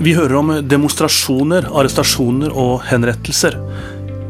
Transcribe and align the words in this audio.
Vi 0.00 0.12
hører 0.14 0.36
om 0.38 0.50
demonstrasjoner, 0.62 1.64
arrestasjoner 1.74 2.52
og 2.54 2.84
henrettelser. 2.86 3.56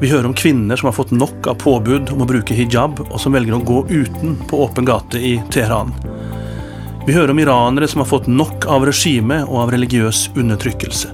Vi 0.00 0.08
hører 0.08 0.30
om 0.30 0.36
kvinner 0.36 0.80
som 0.80 0.88
har 0.88 0.94
fått 0.96 1.10
nok 1.12 1.44
av 1.50 1.58
påbud 1.60 2.08
om 2.14 2.22
å 2.24 2.28
bruke 2.30 2.56
hijab, 2.56 3.02
og 3.04 3.20
som 3.20 3.34
velger 3.36 3.58
å 3.58 3.60
gå 3.68 3.82
uten 3.90 4.38
på 4.48 4.62
åpen 4.64 4.88
gate 4.88 5.20
i 5.20 5.34
Teheran. 5.52 5.92
Vi 7.04 7.12
hører 7.12 7.34
om 7.34 7.42
iranere 7.42 7.88
som 7.88 8.00
har 8.00 8.08
fått 8.08 8.30
nok 8.32 8.64
av 8.64 8.86
regimet 8.88 9.44
og 9.44 9.66
av 9.66 9.74
religiøs 9.74 10.30
undertrykkelse. 10.40 11.12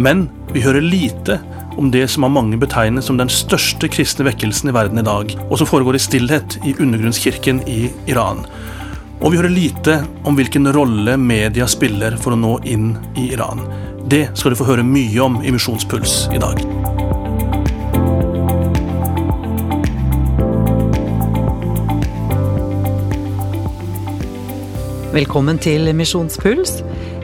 Men 0.00 0.30
vi 0.54 0.64
hører 0.64 0.80
lite 0.80 1.36
om 1.76 1.90
det 1.92 2.06
som 2.08 2.24
av 2.24 2.32
mange 2.32 2.56
betegnes 2.56 3.04
som 3.10 3.20
den 3.20 3.28
største 3.28 3.90
kristne 3.92 4.24
vekkelsen 4.30 4.72
i 4.72 4.76
verden 4.78 5.02
i 5.02 5.04
dag, 5.04 5.36
og 5.50 5.58
som 5.60 5.68
foregår 5.68 6.00
i 6.00 6.06
stillhet 6.06 6.56
i 6.64 6.72
undergrunnskirken 6.80 7.60
i 7.68 7.90
Iran. 8.08 8.46
Og 9.24 9.32
vi 9.32 9.38
hører 9.38 9.52
lite 9.54 9.94
om 10.28 10.36
hvilken 10.36 10.68
rolle 10.74 11.16
media 11.16 11.64
spiller 11.70 12.18
for 12.20 12.34
å 12.34 12.40
nå 12.40 12.58
inn 12.68 12.90
i 13.16 13.30
Iran. 13.32 13.62
Det 14.06 14.26
skal 14.36 14.52
du 14.52 14.58
få 14.58 14.66
høre 14.68 14.82
mye 14.84 15.20
om 15.24 15.38
i 15.40 15.48
Misjonspuls 15.54 16.26
i 16.28 16.36
dag. 16.36 16.58
Velkommen 25.14 25.56
til 25.56 25.88
Misjonspuls, 25.96 26.82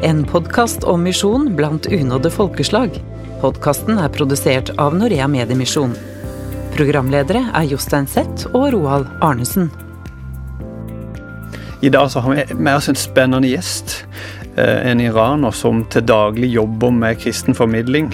en 0.08 0.24
podkast 0.24 0.88
om 0.88 1.04
misjon 1.04 1.50
blant 1.58 1.90
unådde 1.92 2.32
folkeslag. 2.32 2.96
Podkasten 3.44 4.00
er 4.00 4.08
produsert 4.16 4.72
av 4.80 4.96
Norea 4.96 5.28
Mediemisjon. 5.28 5.92
Programledere 6.78 7.44
er 7.52 7.68
Jostein 7.68 8.08
Sett 8.08 8.48
og 8.54 8.70
Roald 8.72 9.04
Arnesen. 9.20 9.68
I 11.80 11.88
dag 11.92 12.10
så 12.10 12.20
har 12.20 12.34
vi 12.34 12.54
med 12.54 12.76
oss 12.76 12.88
en 12.88 12.96
spennende 12.96 13.48
gjest. 13.48 14.02
Eh, 14.56 14.90
en 14.90 15.00
iraner 15.00 15.54
som 15.54 15.84
til 15.92 16.02
daglig 16.02 16.50
jobber 16.50 16.90
med 16.90 17.20
kristen 17.22 17.54
formidling 17.54 18.10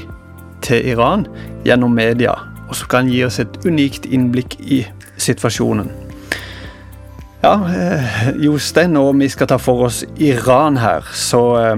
til 0.62 0.84
Iran 0.92 1.24
gjennom 1.64 1.94
media. 1.96 2.34
Og 2.68 2.76
som 2.76 2.90
kan 2.90 3.08
gi 3.08 3.22
oss 3.24 3.40
et 3.40 3.56
unikt 3.64 4.06
innblikk 4.06 4.58
i 4.60 4.82
situasjonen. 5.16 5.88
Ja, 7.42 7.54
eh, 7.70 8.28
Jostein, 8.42 8.92
når 8.92 9.12
vi 9.20 9.28
skal 9.28 9.46
ta 9.46 9.56
for 9.56 9.86
oss 9.86 10.04
Iran 10.18 10.76
her, 10.76 11.08
så, 11.12 11.42
eh, 11.56 11.76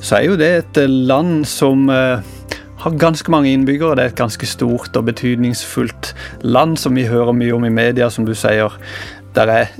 så 0.00 0.16
er 0.16 0.24
jo 0.24 0.36
det 0.36 0.52
et 0.58 0.90
land 0.90 1.46
som 1.46 1.88
har 1.88 2.90
ganske 2.90 3.30
mange 3.30 3.52
innbyggere. 3.52 3.96
Det 3.96 4.04
er 4.04 4.08
et 4.08 4.16
ganske 4.16 4.46
stort 4.46 4.96
og 4.96 5.04
betydningsfullt 5.06 6.14
land 6.42 6.76
som 6.76 6.94
vi 6.94 7.06
hører 7.06 7.32
mye 7.32 7.54
om 7.54 7.64
i 7.64 7.70
media, 7.70 8.10
som 8.10 8.26
du 8.26 8.34
sier. 8.34 8.72
Der 9.34 9.50
er 9.50 9.70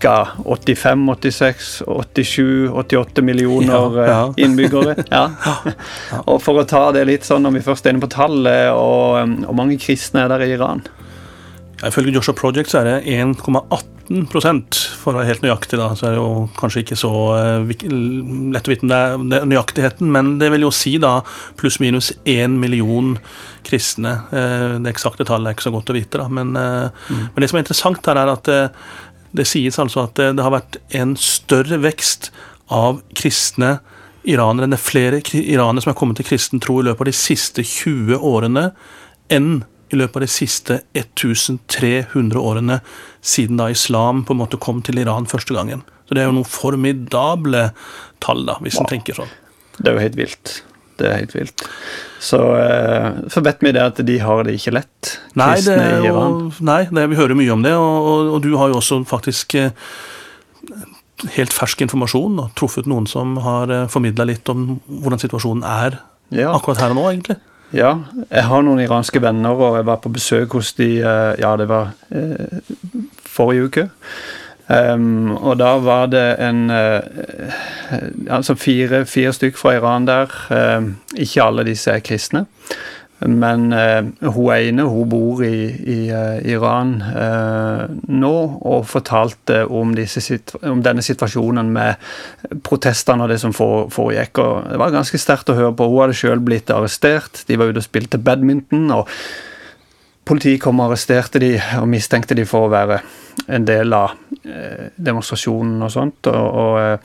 ca. 0.00 0.14
85, 0.44 1.06
86, 1.32 1.82
87, 1.86 2.68
88 2.68 3.24
millioner 3.24 3.96
ja, 3.96 4.06
ja. 4.06 4.22
Eh, 4.36 4.44
innbyggere. 4.44 4.96
Ja. 5.10 5.30
Og 6.26 6.40
for 6.44 6.60
å 6.60 6.66
ta 6.68 6.90
det 6.94 7.06
litt 7.08 7.24
sånn, 7.26 7.46
når 7.46 7.58
vi 7.58 7.66
først 7.70 7.86
er 7.86 7.94
inne 7.94 8.04
på 8.04 8.10
tallet, 8.12 8.70
og 8.76 9.46
hvor 9.46 9.56
mange 9.56 9.78
kristne 9.80 10.24
er 10.24 10.32
der 10.34 10.44
i 10.44 10.52
Iran? 10.54 10.84
Ifølge 11.86 12.12
Joshua 12.12 12.36
Project 12.36 12.72
så 12.72 12.82
er 12.82 12.88
det 12.88 12.96
1,18 13.08 14.26
for 15.00 15.14
å 15.14 15.20
være 15.20 15.28
helt 15.28 15.44
nøyaktig. 15.44 15.78
da, 15.80 15.92
så 15.96 16.08
er 16.08 16.16
det 16.16 16.20
jo 16.20 16.48
kanskje 16.58 16.82
ikke 16.82 16.98
så 16.98 17.12
uh, 17.32 17.70
lett 18.52 18.68
å 18.68 18.72
vite 18.72 18.84
om 18.84 18.90
det 18.90 18.98
er, 18.98 19.22
det 19.30 19.38
er, 19.38 19.46
nøyaktigheten, 19.52 20.10
men 20.12 20.34
det 20.42 20.50
vil 20.52 20.66
jo 20.66 20.72
si 20.74 20.96
da 21.00 21.20
pluss-minus 21.60 22.12
én 22.28 22.58
million 22.60 23.14
kristne. 23.66 24.16
Uh, 24.34 24.76
det 24.82 24.92
eksakte 24.92 25.24
tallet 25.28 25.52
er 25.52 25.56
ikke 25.56 25.68
så 25.68 25.74
godt 25.74 25.94
å 25.94 25.96
vite, 25.96 26.20
da, 26.20 26.28
men, 26.28 26.52
uh, 26.58 27.06
mm. 27.08 27.24
men 27.30 27.44
det 27.44 27.50
som 27.52 27.60
er 27.60 27.64
interessant 27.64 28.12
her, 28.12 28.20
er 28.20 28.34
at 28.34 28.52
det 29.30 29.46
sies 29.46 29.78
altså 29.78 30.08
at 30.08 30.18
det 30.18 30.42
har 30.42 30.52
vært 30.52 30.80
en 30.98 31.14
større 31.14 31.78
vekst 31.80 32.32
av 32.74 32.98
kristne 33.16 33.78
iranere, 34.28 34.66
enn 34.66 34.74
det 34.74 34.80
er 34.80 34.88
flere 34.90 35.20
iranere 35.38 35.84
som 35.84 35.94
har 35.94 36.00
kommet 36.00 36.18
til 36.20 36.28
kristen 36.28 36.60
tro 36.62 36.80
i 36.80 36.88
løpet 36.88 37.06
av 37.06 37.08
de 37.08 37.16
siste 37.16 37.64
20 37.64 38.18
årene, 38.26 38.72
enn 39.32 39.62
i 39.90 39.98
løpet 39.98 40.20
av 40.20 40.24
de 40.24 40.30
siste 40.30 40.80
1300 40.96 42.38
årene 42.38 42.80
siden 43.20 43.60
da 43.60 43.68
islam 43.72 44.24
på 44.24 44.34
en 44.34 44.42
måte 44.42 44.60
kom 44.62 44.82
til 44.86 45.00
Iran 45.02 45.28
første 45.30 45.56
gangen. 45.56 45.84
Så 46.08 46.16
det 46.16 46.24
er 46.24 46.30
jo 46.30 46.36
noen 46.38 46.48
formidable 46.48 47.68
tall, 48.22 48.44
da, 48.48 48.56
hvis 48.64 48.78
wow. 48.78 48.86
en 48.86 48.92
tenker 48.94 49.18
sånn. 49.20 49.32
Det 49.78 49.90
er 49.90 49.96
jo 49.96 50.04
helt 50.04 50.18
vilt. 50.18 50.54
Det 51.00 51.08
er 51.08 51.20
helt 51.22 51.34
vilt. 51.34 51.64
Så, 52.20 52.38
så 53.32 53.42
vet 53.44 53.62
vi 53.64 53.72
det 53.72 53.82
at 53.82 54.00
de 54.04 54.16
har 54.20 54.44
det 54.44 54.58
ikke 54.58 54.74
lett, 54.76 55.14
nei, 55.38 55.54
kristne 55.56 55.86
i 56.02 56.08
Iran. 56.10 56.40
nei, 56.66 56.82
det, 56.90 57.06
vi 57.12 57.18
hører 57.20 57.38
mye 57.38 57.54
om 57.54 57.62
det, 57.64 57.72
og, 57.78 58.08
og, 58.10 58.32
og 58.36 58.42
du 58.44 58.50
har 58.60 58.72
jo 58.72 58.80
også 58.82 59.00
faktisk 59.08 59.56
eh, 59.56 59.72
helt 61.38 61.56
fersk 61.56 61.86
informasjon 61.86 62.42
og 62.42 62.50
truffet 62.58 62.88
noen 62.90 63.08
som 63.08 63.38
har 63.44 63.72
eh, 63.72 63.86
formidla 63.92 64.28
litt 64.28 64.52
om 64.52 64.74
hvordan 64.86 65.22
situasjonen 65.22 65.64
er 65.64 65.96
ja. 66.36 66.50
akkurat 66.52 66.84
her 66.84 66.92
og 66.92 67.00
nå, 67.00 67.06
egentlig. 67.14 67.38
Ja, 67.70 67.94
jeg 68.26 68.44
har 68.50 68.62
noen 68.66 68.82
iranske 68.82 69.20
venner, 69.22 69.54
og 69.54 69.76
jeg 69.78 69.86
var 69.86 70.00
på 70.02 70.10
besøk 70.10 70.56
hos 70.58 70.72
de 70.78 70.88
eh, 70.98 71.32
Ja, 71.38 71.54
det 71.56 71.68
var 71.70 71.92
eh, 72.10 72.58
forrige 73.30 73.68
uke. 73.68 73.88
Um, 74.70 75.32
og 75.34 75.56
da 75.58 75.72
var 75.82 76.06
det 76.06 76.36
en 76.38 76.70
eh, 76.70 77.00
Altså 78.30 78.54
fire, 78.54 79.02
fire 79.06 79.32
stykk 79.34 79.56
fra 79.58 79.74
Iran 79.74 80.06
der. 80.06 80.34
Eh, 80.54 80.90
ikke 81.26 81.42
alle 81.42 81.64
disse 81.66 81.90
er 81.90 82.04
kristne. 82.06 82.44
Men 83.28 83.66
uh, 83.72 84.30
hun 84.32 84.48
ene 84.54 84.86
hun 84.88 85.08
bor 85.10 85.42
i, 85.44 85.68
i 85.92 85.98
uh, 86.08 86.38
Iran 86.48 86.94
uh, 87.04 87.82
nå 88.08 88.32
og 88.64 88.86
fortalte 88.88 89.66
om, 89.66 89.92
om, 89.92 90.80
denne 90.84 91.04
situasjonen 91.04 91.68
med 91.74 92.00
protestene 92.64 93.26
og 93.26 93.32
det 93.34 93.40
som 93.42 93.52
foregikk. 93.52 94.40
og 94.40 94.72
Det 94.72 94.80
var 94.80 94.96
ganske 94.96 95.20
sterkt 95.20 95.52
å 95.52 95.58
høre 95.58 95.76
på. 95.76 95.90
Hun 95.90 96.06
hadde 96.06 96.16
selv 96.16 96.46
blitt 96.48 96.72
arrestert. 96.72 97.44
De 97.48 97.60
var 97.60 97.68
ute 97.68 97.82
og 97.82 97.88
spilte 97.88 98.22
badminton. 98.22 98.88
og 98.96 99.12
Politiet 100.24 100.62
kom 100.62 100.80
og 100.80 100.88
arresterte 100.88 101.42
de 101.42 101.54
og 101.80 101.88
mistenkte 101.90 102.36
de 102.38 102.48
for 102.48 102.68
å 102.68 102.72
være 102.72 103.00
en 103.50 103.64
del 103.66 103.92
av 103.96 104.16
demonstrasjonen 104.96 105.80
og 105.84 105.92
sånt. 105.92 106.28
og, 106.30 106.60
og 106.64 106.80
Eh, 106.90 106.98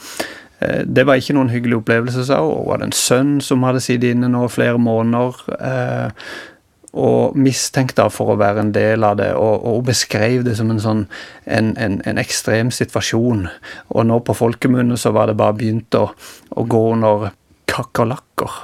det 0.62 1.04
var 1.06 1.20
ikke 1.20 1.36
noen 1.36 1.52
hyggelig 1.52 1.82
opplevelse, 1.82 2.26
sa 2.28 2.40
hun. 2.40 2.64
Hun 2.64 2.72
hadde 2.74 2.90
en 2.90 2.96
sønn 2.96 3.32
som 3.44 3.64
hadde 3.68 3.84
sittet 3.84 4.16
inne 4.16 4.30
nå 4.32 4.46
flere 4.52 4.82
måneder. 4.82 5.42
Og 5.52 6.54
og 6.96 7.36
mistenkte 7.36 8.06
for 8.14 8.32
å 8.32 8.40
være 8.40 8.64
en 8.64 8.74
del 8.76 9.04
av 9.04 9.18
det, 9.20 9.32
og, 9.36 9.66
hun 9.68 9.88
beskrev 9.88 10.46
det 10.48 10.56
som 10.60 10.72
en 10.72 10.82
sånn 10.82 11.02
en, 11.44 11.74
en, 11.76 12.00
en 12.08 12.22
ekstrem 12.22 12.72
situasjon. 12.72 13.50
Og 13.92 14.08
nå 14.08 14.22
på 14.24 14.36
folkemunne 14.38 14.98
så 15.00 15.12
var 15.16 15.28
det 15.28 15.40
bare 15.40 15.58
begynt 15.60 15.98
å, 16.00 16.08
å 16.56 16.64
gå 16.64 16.84
under 16.94 17.34
kakerlakker. 17.68 18.56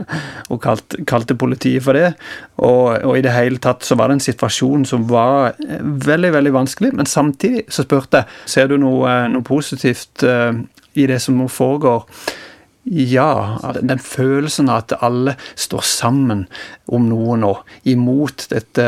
og 0.52 0.60
kalte, 0.62 1.02
kalte, 1.08 1.34
politiet 1.38 1.82
for 1.82 1.98
det. 1.98 2.12
Og, 2.62 3.00
og, 3.02 3.14
i 3.18 3.24
det 3.26 3.34
hele 3.34 3.58
tatt 3.62 3.82
så 3.86 3.98
var 3.98 4.10
det 4.10 4.20
en 4.20 4.28
situasjon 4.28 4.86
som 4.86 5.08
var 5.10 5.58
veldig 6.06 6.34
veldig 6.36 6.54
vanskelig. 6.60 6.92
Men 6.94 7.10
samtidig 7.10 7.66
så 7.74 7.86
spurte 7.88 8.22
jeg 8.22 8.52
ser 8.54 8.70
du 8.70 8.78
noe, 8.78 9.24
noe 9.32 9.46
positivt 9.46 10.22
i 10.94 11.06
det 11.10 11.20
som 11.22 11.42
foregår. 11.48 12.06
Ja, 12.84 13.58
den 13.82 14.00
følelsen 14.00 14.70
av 14.72 14.78
at 14.80 14.94
alle 15.04 15.34
står 15.52 15.84
sammen 15.84 16.46
om 16.88 17.10
noe 17.10 17.36
nå, 17.38 17.50
imot 17.84 18.46
dette 18.50 18.86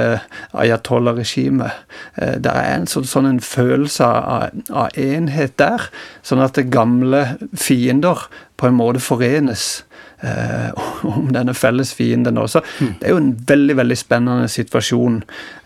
ayatollah-regimet. 0.57 1.85
Eh, 2.17 2.39
det 2.41 2.55
er 2.57 2.71
en 2.73 2.89
sånn, 2.89 3.07
sånn 3.07 3.29
en 3.29 3.43
følelse 3.45 4.09
av, 4.09 4.97
enhet 4.97 5.59
der, 5.61 5.91
sånn 6.25 6.41
at 6.43 6.59
gamle 6.73 7.37
fiender 7.53 8.25
på 8.57 8.71
en 8.71 8.81
måte 8.81 9.05
forenes 9.05 9.83
eh, 10.23 10.71
om 11.13 11.29
denne 11.35 11.55
felles 11.55 11.93
fienden 11.97 12.41
også. 12.41 12.63
Mm. 12.81 12.93
Det 13.01 13.09
er 13.09 13.15
jo 13.15 13.21
en 13.21 13.33
veldig 13.49 13.77
veldig 13.81 13.99
spennende 13.99 14.49
situasjon 14.51 15.21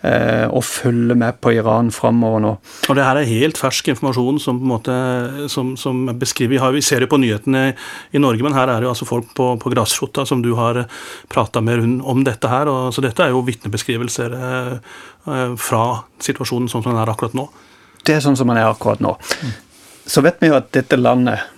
eh, 0.06 0.46
å 0.48 0.62
følge 0.64 1.16
med 1.18 1.40
på 1.44 1.54
Iran 1.56 1.90
framover 1.94 2.42
nå. 2.44 2.52
Og 2.88 2.98
det 2.98 3.06
her 3.06 3.20
er 3.20 3.30
helt 3.30 3.60
fersk 3.60 3.92
informasjon 3.92 4.40
som 4.42 4.60
på 4.60 4.66
en 4.66 4.72
måte 4.72 4.96
som, 5.52 5.74
som 5.80 6.06
beskriver 6.16 6.56
Vi, 6.56 6.60
vi 6.78 6.84
ser 6.84 7.02
det 7.02 7.10
på 7.10 7.18
nyhetene 7.20 7.68
i 8.12 8.22
Norge, 8.22 8.44
men 8.44 8.56
her 8.56 8.70
er 8.70 8.80
det 8.80 8.88
jo 8.88 8.94
altså 8.94 9.08
folk 9.08 9.32
på, 9.36 9.48
på 9.62 9.72
grasrota 9.72 10.26
som 10.28 10.42
du 10.44 10.52
har 10.58 10.84
prata 11.32 11.60
med 11.64 12.00
om 12.06 12.24
dette 12.24 12.50
her. 12.50 12.70
Og, 12.70 12.94
så 12.94 13.04
dette 13.04 13.24
er 13.24 13.34
jo 13.34 13.44
vitnebeskrivelser 13.46 14.36
eh, 14.40 14.72
eh, 15.26 15.52
fra 15.60 15.84
situasjonen 16.22 16.70
sånn 16.72 16.84
som 16.84 16.94
den 16.94 17.02
er 17.02 17.12
akkurat 17.12 17.36
nå. 17.36 17.48
Det 18.06 18.16
er 18.16 18.24
sånn 18.24 18.38
som 18.38 18.50
den 18.50 18.60
er 18.60 18.70
akkurat 18.70 19.02
nå. 19.02 19.16
Mm. 19.42 19.54
Så 20.06 20.22
vet 20.22 20.38
vi 20.40 20.52
jo 20.52 20.58
at 20.58 20.70
dette 20.74 20.98
landet 20.98 21.55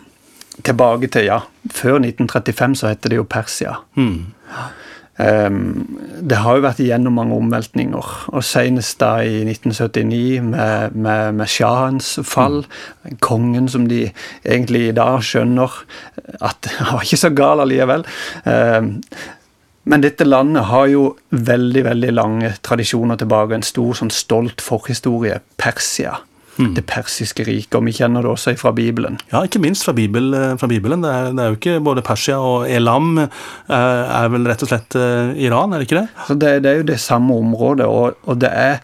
tilbake 0.66 1.10
til 1.12 1.28
ja, 1.28 1.40
før 1.70 2.00
1935 2.02 2.76
så 2.80 2.92
het 2.92 3.06
det 3.06 3.18
jo 3.18 3.26
Persia. 3.28 3.78
Mm. 3.98 4.26
Um, 5.18 5.98
det 6.22 6.38
har 6.44 6.56
jo 6.56 6.62
vært 6.62 6.78
igjennom 6.78 7.16
mange 7.18 7.34
omveltninger, 7.34 8.10
og 8.30 8.44
senest 8.46 9.00
da 9.00 9.16
i 9.26 9.40
1979 9.42 10.44
med, 10.46 10.94
med, 10.94 11.32
med 11.40 11.50
shahens 11.50 12.12
fall. 12.22 12.60
Mm. 13.02 13.16
Kongen 13.24 13.66
som 13.72 13.88
de 13.90 14.04
egentlig 14.44 14.84
i 14.88 14.94
dag 14.94 15.18
skjønner 15.26 15.80
at 16.38 16.70
han 16.76 16.92
var 16.94 17.08
ikke 17.08 17.20
så 17.24 17.32
gal 17.34 17.64
allikevel. 17.64 18.06
Um, 18.46 18.94
men 19.88 20.04
dette 20.04 20.26
landet 20.28 20.68
har 20.68 20.86
jo 20.92 21.04
veldig 21.32 21.82
veldig 21.86 22.14
lange 22.14 22.52
tradisjoner 22.62 23.18
tilbake. 23.18 23.56
En 23.56 23.66
stor, 23.66 23.94
sånn 23.98 24.12
stolt 24.14 24.62
forhistorie. 24.62 25.40
Persia. 25.58 26.18
Mm. 26.58 26.74
det 26.76 26.84
persiske 26.90 27.46
riket. 27.46 27.78
Og 27.78 27.86
vi 27.86 27.94
kjenner 27.96 28.24
det 28.24 28.32
også 28.32 28.54
fra 28.60 28.72
Bibelen. 28.76 29.18
Ja, 29.32 29.44
ikke 29.46 29.62
minst 29.62 29.86
fra, 29.86 29.94
Bibel, 29.96 30.32
eh, 30.34 30.54
fra 30.60 30.70
Bibelen. 30.70 31.04
Det 31.04 31.14
er, 31.14 31.30
det 31.32 31.44
er, 31.44 31.52
jo 31.52 31.60
ikke 31.60 31.78
både 31.84 32.04
Persia 32.06 32.38
og 32.42 32.68
Elam 32.70 33.16
eh, 33.22 33.30
er 33.72 34.28
vel 34.34 34.48
rett 34.48 34.64
og 34.66 34.72
slett 34.72 34.98
Iran, 35.38 35.72
er 35.72 35.80
det 35.80 35.88
ikke 35.88 36.02
det? 36.02 36.26
Så 36.26 36.38
det, 36.38 36.52
det, 36.64 36.70
er 36.70 36.82
jo 36.82 36.90
det 36.92 37.00
samme 37.02 37.36
området, 37.38 37.86
og, 37.88 38.18
og 38.28 38.40
det 38.40 38.52
er 38.52 38.82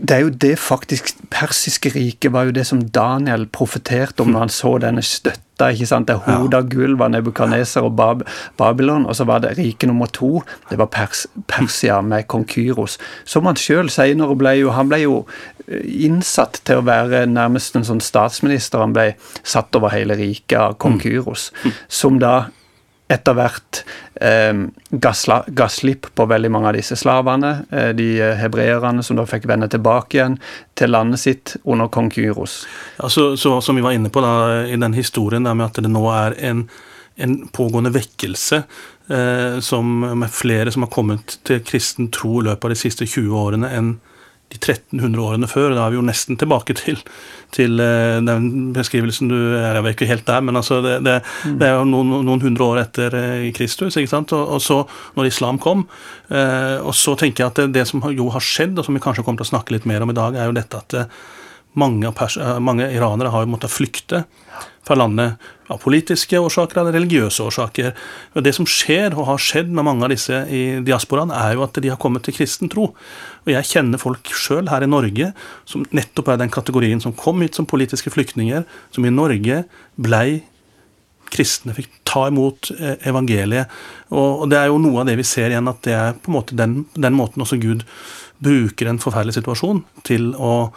det 0.00 0.14
er 0.16 0.22
jo 0.24 0.30
det 0.30 0.54
faktisk 0.60 1.10
persiske 1.32 1.90
riket 1.94 2.32
var 2.32 2.48
jo 2.48 2.54
det 2.56 2.66
som 2.68 2.82
Daniel 2.92 3.46
profeterte 3.52 4.22
om 4.22 4.32
når 4.32 4.46
han 4.46 4.52
så 4.52 4.72
denne 4.82 5.02
støtta. 5.02 5.70
ikke 5.72 5.86
sant, 5.86 6.08
Det 6.08 6.16
hodet 6.26 6.54
av 6.54 6.68
gull 6.68 6.96
var 6.96 7.08
Nebukaneser 7.08 7.86
og 7.86 7.96
Bab 7.96 8.24
Babylon, 8.56 9.06
og 9.06 9.16
så 9.16 9.24
var 9.24 9.38
det 9.40 9.56
rike 9.58 9.86
nummer 9.86 10.06
to. 10.06 10.42
Det 10.70 10.78
var 10.78 10.86
Pers 10.86 11.26
Persia 11.48 12.00
med 12.00 12.26
kong 12.26 12.44
Kyros. 12.44 12.98
Som 13.24 13.46
han 13.46 13.56
sjøl 13.56 13.90
seinere 13.90 14.36
ble 14.36 14.56
jo 14.60 14.70
Han 14.70 14.88
ble 14.88 15.00
jo 15.00 15.26
eh, 15.68 16.04
innsatt 16.04 16.60
til 16.64 16.78
å 16.78 16.86
være 16.86 17.26
nærmest 17.26 17.76
en 17.76 17.84
sånn 17.84 18.00
statsminister. 18.00 18.80
Han 18.80 18.92
ble 18.92 19.14
satt 19.42 19.74
over 19.74 19.88
hele 19.88 20.14
riket 20.14 20.58
av 20.58 20.76
kong 20.76 20.98
mm. 20.98 21.00
Kyros, 21.00 21.52
som 21.88 22.18
da 22.18 22.48
etter 23.08 23.36
hvert 23.38 23.82
eh, 24.20 24.64
ga 24.90 25.68
slipp 25.70 26.08
på 26.14 26.26
veldig 26.26 26.50
mange 26.50 26.70
av 26.72 26.78
disse 26.78 26.98
slavene, 26.98 27.52
eh, 27.70 27.92
de 27.96 28.08
eh, 28.18 28.34
hebreerne 28.40 29.04
som 29.06 29.18
da 29.18 29.26
fikk 29.28 29.46
vende 29.50 29.68
tilbake 29.70 30.18
igjen 30.18 30.38
til 30.78 30.90
landet 30.94 31.22
sitt 31.22 31.54
under 31.64 31.90
kong 31.92 32.10
Kyros. 32.14 32.64
Ja, 32.98 33.10
så, 33.12 33.28
så, 33.38 33.60
som 33.62 33.78
vi 33.78 33.84
var 33.86 33.94
inne 33.94 34.10
på 34.10 34.24
da, 34.24 34.64
i 34.66 34.78
den 34.80 34.96
historien 34.98 35.46
der 35.46 35.54
med 35.54 35.70
at 35.70 35.80
det 35.84 35.92
nå 35.92 36.02
er 36.10 36.36
en, 36.50 36.66
en 37.14 37.38
pågående 37.54 37.94
vekkelse 37.94 38.62
eh, 38.64 39.62
som, 39.62 39.94
med 40.18 40.34
flere 40.34 40.74
som 40.74 40.88
har 40.88 40.94
kommet 40.94 41.38
til 41.46 41.62
kristen 41.66 42.10
tro 42.14 42.40
i 42.40 42.48
løpet 42.48 42.66
av 42.66 42.74
de 42.74 42.82
siste 42.82 43.06
20 43.06 43.38
årene 43.38 43.72
enn 43.76 43.96
de 44.52 44.58
1300 44.58 45.22
årene 45.22 45.48
før. 45.50 45.74
Da 45.74 45.86
er 45.86 45.94
vi 45.94 45.98
jo 45.98 46.04
nesten 46.06 46.38
tilbake 46.38 46.76
til, 46.78 47.00
til 47.54 47.80
uh, 47.82 48.18
den 48.24 48.70
beskrivelsen 48.76 49.30
du 49.30 49.36
Jeg 49.36 49.82
vet 49.84 49.96
ikke 49.96 50.10
helt 50.10 50.26
der, 50.28 50.44
men 50.46 50.58
altså 50.58 50.80
det, 50.84 50.98
det, 51.06 51.16
mm. 51.44 51.56
det 51.60 51.68
er 51.68 51.74
jo 51.80 51.86
noen, 51.88 52.12
noen, 52.28 52.44
hundre 52.44 52.68
år 52.70 52.82
etter 52.84 53.16
uh, 53.16 53.48
Kristus. 53.56 53.96
ikke 53.96 54.12
sant? 54.12 54.34
Og, 54.36 54.56
og, 54.56 54.62
så, 54.62 54.82
når 55.16 55.30
islam 55.30 55.58
kom 55.62 55.86
eh, 56.30 56.76
Og 56.82 56.94
så 56.96 57.14
tenker 57.18 57.44
jeg 57.44 57.52
at 57.52 57.58
det, 57.60 57.66
det, 57.76 57.86
som 57.88 58.04
jo 58.12 58.28
har 58.34 58.44
skjedd, 58.44 58.78
og 58.78 58.86
som 58.86 58.96
vi 58.96 59.02
kanskje 59.02 59.24
kommer 59.26 59.42
til 59.42 59.48
å 59.48 59.54
snakke 59.54 59.74
litt 59.74 59.88
mer 59.88 60.04
om 60.04 60.12
i 60.12 60.16
dag, 60.16 60.36
er 60.36 60.50
jo 60.50 60.56
dette 60.56 60.82
at 60.82 60.96
mange, 61.76 62.12
mange 62.64 62.88
iranere 62.94 63.32
har 63.32 63.44
jo 63.44 63.52
måttet 63.52 63.72
flykte 63.72 64.24
fra 64.86 64.94
landet 64.94 65.42
av 65.66 65.80
politiske 65.82 66.38
årsaker 66.38 66.80
eller 66.80 66.94
religiøse 66.94 67.42
årsaker. 67.42 67.94
Og 68.34 68.44
Det 68.46 68.54
som 68.54 68.68
skjer, 68.70 69.16
og 69.16 69.26
har 69.26 69.42
skjedd 69.42 69.70
med 69.74 69.84
mange 69.84 70.06
av 70.06 70.12
disse 70.14 70.44
i 70.46 70.80
diasporaen, 70.86 71.34
er 71.34 71.56
jo 71.56 71.64
at 71.66 71.80
de 71.82 71.90
har 71.90 71.98
kommet 71.98 72.22
til 72.26 72.36
kristen 72.36 72.70
tro. 72.70 72.92
Og 73.44 73.50
jeg 73.50 73.70
kjenner 73.72 73.98
folk 73.98 74.30
sjøl 74.30 74.70
her 74.70 74.86
i 74.86 74.90
Norge 74.90 75.32
som 75.66 75.86
nettopp 75.90 76.30
er 76.30 76.42
den 76.42 76.54
kategorien 76.54 77.02
som 77.02 77.16
kom 77.16 77.42
hit 77.42 77.58
som 77.58 77.66
politiske 77.66 78.12
flyktninger, 78.14 78.66
som 78.94 79.04
i 79.04 79.14
Norge 79.14 79.64
blei 79.96 80.44
kristne, 81.26 81.74
fikk 81.74 81.90
ta 82.06 82.28
imot 82.30 82.70
eh, 82.78 83.00
evangeliet. 83.10 83.72
Og 84.14 84.46
det 84.50 84.60
er 84.60 84.70
jo 84.70 84.78
noe 84.78 85.02
av 85.02 85.08
det 85.08 85.16
vi 85.18 85.26
ser 85.26 85.50
igjen, 85.50 85.66
at 85.66 85.82
det 85.82 85.96
er 85.96 86.14
på 86.14 86.30
en 86.30 86.36
måte 86.38 86.58
den, 86.58 86.84
den 86.94 87.16
måten 87.18 87.42
også 87.42 87.58
Gud 87.58 87.82
bruker 88.38 88.90
en 88.90 88.98
forferdelig 89.00 89.36
situasjon 89.38 89.82
til, 90.06 90.28
å, 90.34 90.70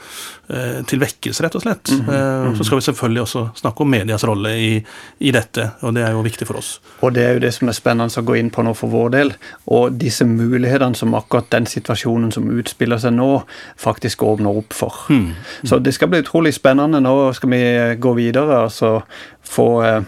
eh, 0.49 0.79
til 0.87 1.01
vekkelse, 1.01 1.43
rett 1.43 1.55
og 1.55 1.61
slett. 1.61 1.91
Mm 1.91 2.05
-hmm. 2.05 2.57
Så 2.57 2.63
skal 2.63 2.77
vi 2.77 2.81
selvfølgelig 2.81 3.21
også 3.21 3.49
snakke 3.55 3.81
om 3.81 3.89
medias 3.89 4.23
rolle 4.23 4.49
i, 4.49 4.85
i, 5.19 5.31
dette, 5.31 5.71
og 5.81 5.93
det 5.93 6.03
er 6.03 6.11
jo 6.11 6.21
viktig 6.21 6.47
for 6.47 6.57
oss. 6.57 6.81
Og 7.01 7.13
det 7.13 7.23
er 7.23 7.33
jo 7.33 7.39
det 7.39 7.53
som 7.53 7.67
er 7.67 7.71
spennende 7.71 8.19
å 8.21 8.25
gå 8.25 8.35
inn 8.35 8.49
på 8.49 8.63
nå 8.63 8.73
for 8.73 8.87
vår 8.87 9.09
del. 9.09 9.33
Og 9.67 9.99
disse 9.99 10.25
mulighetene 10.25 10.95
som 10.95 11.13
akkurat 11.13 11.49
den 11.49 11.65
situasjonen 11.65 12.31
som 12.31 12.49
utspiller 12.49 12.97
seg 12.97 13.13
nå, 13.13 13.43
faktisk 13.77 14.23
åpner 14.23 14.57
opp 14.57 14.73
for. 14.73 14.93
Mm. 15.09 15.33
Så 15.63 15.79
det 15.79 15.93
skal 15.93 16.07
bli 16.07 16.19
utrolig 16.19 16.53
spennende. 16.53 17.01
Nå 17.01 17.33
skal 17.33 17.49
vi 17.49 17.95
gå 17.99 18.13
videre 18.13 18.63
og 18.63 18.71
så 18.71 19.01
få 19.43 19.83
eh, 19.83 20.01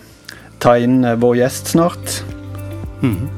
ta 0.59 0.77
inn 0.77 1.01
vår 1.19 1.35
gjest 1.35 1.67
snart. 1.67 2.23
Mm. 3.01 3.29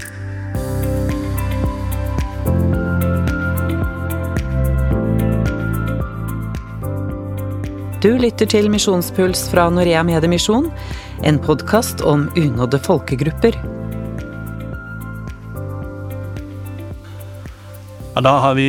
Du 8.04 8.10
lytter 8.20 8.44
til 8.52 8.66
Misjonspuls 8.68 9.46
fra 9.48 9.70
Norea 9.72 10.02
Mediemisjon, 10.04 10.66
en 11.24 11.38
podkast 11.40 12.02
om 12.04 12.26
unådde 12.36 12.82
folkegrupper. 12.84 13.56
Ja, 18.12 18.24
da 18.28 18.34
er 18.50 18.58
vi 18.60 18.66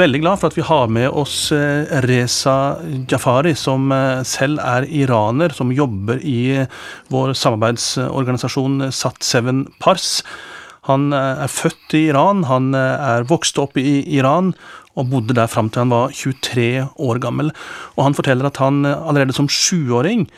veldig 0.00 0.22
glad 0.24 0.42
for 0.42 0.50
at 0.50 0.58
vi 0.58 0.66
har 0.66 0.90
med 0.90 1.06
oss 1.06 1.36
eh, 1.54 1.86
Reza 2.08 2.56
Jafari, 3.06 3.54
som 3.54 3.94
eh, 3.94 4.26
selv 4.26 4.58
er 4.58 4.88
iraner, 4.90 5.54
som 5.54 5.70
jobber 5.70 6.18
i 6.18 6.64
vår 7.14 7.36
samarbeidsorganisasjon 7.38 8.88
Sat7 8.90 9.68
Pars. 9.78 10.16
Han 10.88 11.12
eh, 11.12 11.44
er 11.44 11.52
født 11.52 11.98
i 11.98 12.06
Iran, 12.12 12.46
han 12.50 12.74
er 12.74 13.28
vokst 13.30 13.58
opp 13.62 13.78
i 13.80 14.02
Iran 14.16 14.54
og 14.98 15.10
bodde 15.10 15.36
der 15.36 15.50
fram 15.50 15.70
til 15.70 15.84
han 15.84 15.94
var 15.94 16.12
23 16.14 16.84
år 17.02 17.20
gammel. 17.22 17.50
Og 17.96 18.06
han 18.06 18.16
forteller 18.16 18.48
at 18.48 18.60
han 18.62 18.84
eh, 18.86 19.00
allerede 19.08 19.36
som 19.36 19.50
sjuåring 19.50 20.28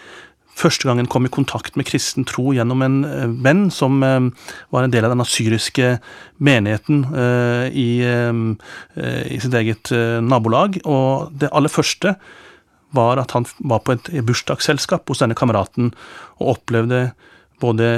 første 0.57 0.89
gangen 0.89 1.09
kom 1.13 1.27
i 1.29 1.33
kontakt 1.33 1.75
med 1.77 1.85
kristen 1.85 2.25
tro 2.25 2.55
gjennom 2.57 2.81
en 2.85 2.97
eh, 3.05 3.29
venn 3.45 3.67
som 3.75 4.01
eh, 4.05 4.49
var 4.73 4.87
en 4.87 4.95
del 4.95 5.05
av 5.05 5.13
den 5.13 5.25
asyriske 5.25 5.97
menigheten 6.41 7.05
i, 7.77 7.89
i 8.05 9.39
sitt 9.41 9.55
eget 9.57 9.93
nabolag. 10.25 10.81
Og 10.85 11.33
det 11.41 11.53
aller 11.53 11.73
første 11.73 12.15
var 12.97 13.21
at 13.21 13.33
han 13.37 13.49
var 13.59 13.83
på 13.85 13.97
et 13.97 14.11
bursdagsselskap 14.25 15.09
hos 15.11 15.21
denne 15.21 15.37
kameraten 15.37 15.91
og 16.39 16.57
opplevde 16.57 17.11
både 17.61 17.89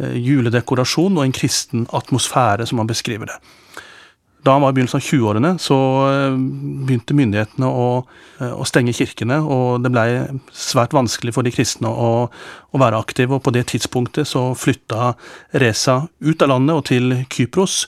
juledekorasjon 0.00 1.18
og 1.18 1.26
en 1.26 1.34
kristen 1.36 1.88
atmosfære, 1.96 2.66
som 2.68 2.80
han 2.82 2.90
beskriver 2.90 3.32
det. 3.32 3.40
Da 4.40 4.54
han 4.54 4.62
var 4.64 4.72
i 4.72 4.76
begynnelsen 4.78 5.00
av 5.00 5.04
20-årene, 5.04 5.50
så 5.60 5.76
eh, 6.08 6.36
begynte 6.86 7.16
myndighetene 7.16 7.68
å, 7.68 7.88
eh, 8.40 8.54
å, 8.54 8.64
stenge 8.68 8.94
kirkene, 8.96 9.36
og 9.44 9.82
det 9.84 9.90
blei 9.92 10.06
svært 10.56 10.94
vanskelig 10.96 11.34
for 11.36 11.44
de 11.44 11.52
kristne 11.52 11.90
å, 11.92 12.12
å, 12.30 12.80
være 12.80 13.02
aktive. 13.02 13.36
og 13.36 13.44
På 13.44 13.52
det 13.52 13.66
tidspunktet 13.74 14.30
så 14.30 14.46
flytta 14.56 15.12
Reza 15.60 15.98
ut 16.24 16.46
av 16.46 16.54
landet 16.54 16.78
og 16.78 16.86
til 16.88 17.18
Kypros, 17.28 17.82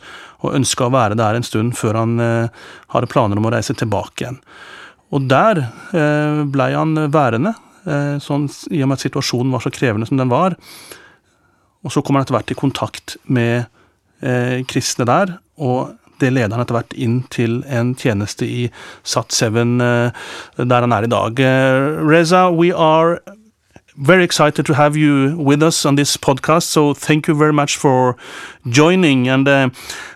og 0.45 0.59
ønska 0.59 0.91
å 0.91 0.93
være 0.93 1.17
der 1.17 1.39
en 1.39 1.47
stund 1.47 1.77
før 1.79 2.03
han 2.03 2.21
eh, 2.21 2.63
hadde 2.93 3.11
planer 3.13 3.41
om 3.41 3.49
å 3.49 3.55
reise 3.57 3.77
tilbake 3.79 4.27
igjen. 4.27 4.41
Og 5.13 5.29
der 5.33 5.65
eh, 5.97 6.45
blei 6.53 6.73
han 6.77 6.97
værende, 7.13 7.55
eh, 7.89 8.19
sånn, 8.21 8.51
i 8.69 8.85
og 8.85 8.91
med 8.93 9.01
at 9.01 9.07
situasjonen 9.07 9.57
var 9.57 9.65
så 9.65 9.73
krevende 9.73 10.09
som 10.09 10.21
den 10.21 10.33
var. 10.33 10.59
Og 11.83 11.93
så 11.93 12.03
kommer 12.03 12.21
han 12.21 12.27
etter 12.27 12.39
hvert 12.39 12.55
i 12.55 12.59
kontakt 12.59 13.17
med 13.27 13.65
eh, 14.23 14.63
kristne 14.71 15.07
der, 15.09 15.37
og 15.59 15.97
det 16.23 16.31
leder 16.31 16.55
han 16.55 16.63
etter 16.63 16.79
hvert 16.79 16.95
inn 16.95 17.23
til 17.35 17.61
en 17.67 17.95
tjeneste 17.99 18.47
i 18.47 18.67
Sat7, 19.03 19.59
eh, 19.83 20.27
der 20.63 20.87
han 20.87 20.95
er 20.95 21.07
i 21.07 21.13
dag. 21.13 21.41
Eh, 21.43 22.03
Reza, 22.07 22.49
we 22.51 22.71
are 22.71 23.19
very 23.97 24.25
excited 24.25 24.65
to 24.65 24.75
have 24.75 24.97
you 24.97 25.37
with 25.37 25.63
us 25.63 25.85
on 25.85 25.97
this 25.97 26.17
podcast. 26.17 26.63
So 26.63 26.95
thank 26.95 27.29
you 27.29 27.35
very 27.35 27.53
much 27.53 27.77
for 27.77 28.17
joining. 28.71 29.29
And 29.29 29.47
uh, 29.47 29.69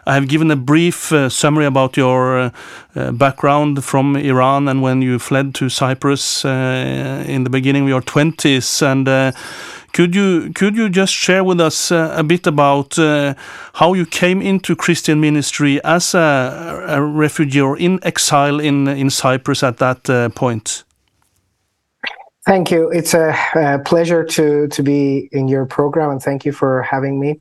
I 0.06 0.14
have 0.14 0.28
given 0.28 0.50
a 0.50 0.56
brief 0.56 1.12
uh, 1.12 1.28
summary 1.28 1.66
about 1.66 1.96
your 1.96 2.52
uh, 2.94 3.12
background 3.12 3.84
from 3.84 4.16
Iran 4.16 4.68
and 4.68 4.80
when 4.80 5.02
you 5.02 5.18
fled 5.18 5.54
to 5.56 5.68
Cyprus 5.68 6.44
in 6.44 7.44
the 7.44 7.50
beginning 7.50 7.82
of 7.82 7.88
your 7.90 8.00
20s. 8.00 8.82
And 8.82 9.34
could 9.96 10.14
you 10.14 10.52
could 10.52 10.76
you 10.76 10.90
just 10.90 11.14
share 11.14 11.42
with 11.42 11.58
us 11.58 11.90
uh, 11.90 12.12
a 12.18 12.22
bit 12.22 12.46
about 12.46 12.98
uh, 12.98 13.32
how 13.72 13.94
you 13.94 14.04
came 14.04 14.42
into 14.42 14.76
Christian 14.76 15.20
ministry 15.20 15.80
as 15.84 16.14
a, 16.14 16.84
a, 16.88 17.00
refugee 17.00 17.62
or 17.62 17.78
in 17.78 17.98
exile 18.02 18.60
in 18.60 18.88
in 18.88 19.08
Cyprus 19.08 19.62
at 19.62 19.78
that 19.78 20.10
uh, 20.10 20.28
point? 20.28 20.84
Thank 22.44 22.70
you. 22.70 22.90
It's 22.90 23.14
a, 23.14 23.34
a, 23.54 23.78
pleasure 23.78 24.22
to 24.22 24.68
to 24.68 24.82
be 24.82 25.30
in 25.32 25.48
your 25.48 25.64
program, 25.64 26.10
and 26.10 26.22
thank 26.22 26.44
you 26.44 26.52
for 26.52 26.82
having 26.82 27.18
me. 27.18 27.40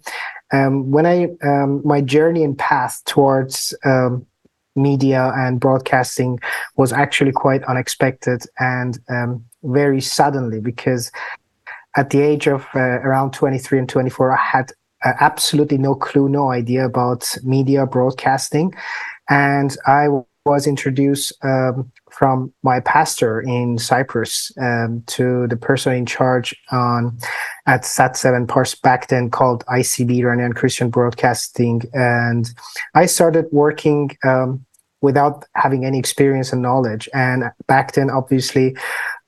Um, 0.54 0.92
when 0.92 1.06
I 1.06 1.28
um, 1.44 1.82
my 1.84 2.00
journey 2.00 2.46
and 2.46 2.58
path 2.58 3.02
towards 3.06 3.76
um, 3.84 4.26
media 4.78 5.34
and 5.36 5.60
broadcasting 5.60 6.40
was 6.78 6.94
actually 6.94 7.34
quite 7.34 7.64
unexpected 7.64 8.44
and 8.60 8.98
um, 9.10 9.44
very 9.64 10.00
suddenly 10.00 10.62
because 10.62 11.12
at 11.96 12.10
the 12.10 12.22
age 12.22 12.48
of 12.48 12.66
uh, 12.76 12.80
around 12.80 13.32
23 13.34 13.80
and 13.80 13.90
24, 13.90 14.34
I 14.34 14.42
had 14.42 14.72
uh, 15.04 15.14
absolutely 15.20 15.78
no 15.78 15.96
clue, 15.96 16.30
no 16.30 16.52
idea 16.52 16.86
about 16.86 17.36
media 17.44 17.86
broadcasting. 17.86 18.74
And 19.30 19.76
I 19.88 20.08
was 20.46 20.68
introduced 20.68 21.34
um, 21.44 21.92
from 22.12 22.54
my 22.64 22.80
pastor 22.80 23.42
in 23.42 23.78
Cyprus 23.80 24.52
um, 24.62 25.04
to 25.08 25.48
the 25.48 25.58
person 25.58 25.94
in 25.94 26.06
charge 26.06 26.56
on 26.72 27.18
at 27.66 27.82
Sat7 27.82 28.48
Pars 28.48 28.76
back 28.76 29.08
then 29.08 29.32
called 29.32 29.66
ICB, 29.66 30.20
Iranian 30.20 30.54
Christian 30.54 30.90
Broadcasting. 30.90 31.82
And 31.94 32.48
I 32.94 33.08
started 33.08 33.46
working 33.52 34.16
um, 34.24 34.66
without 35.02 35.46
having 35.56 35.84
any 35.84 35.98
experience 35.98 36.54
and 36.54 36.62
knowledge. 36.62 37.10
And 37.14 37.46
back 37.68 37.94
then, 37.94 38.10
obviously, 38.10 38.78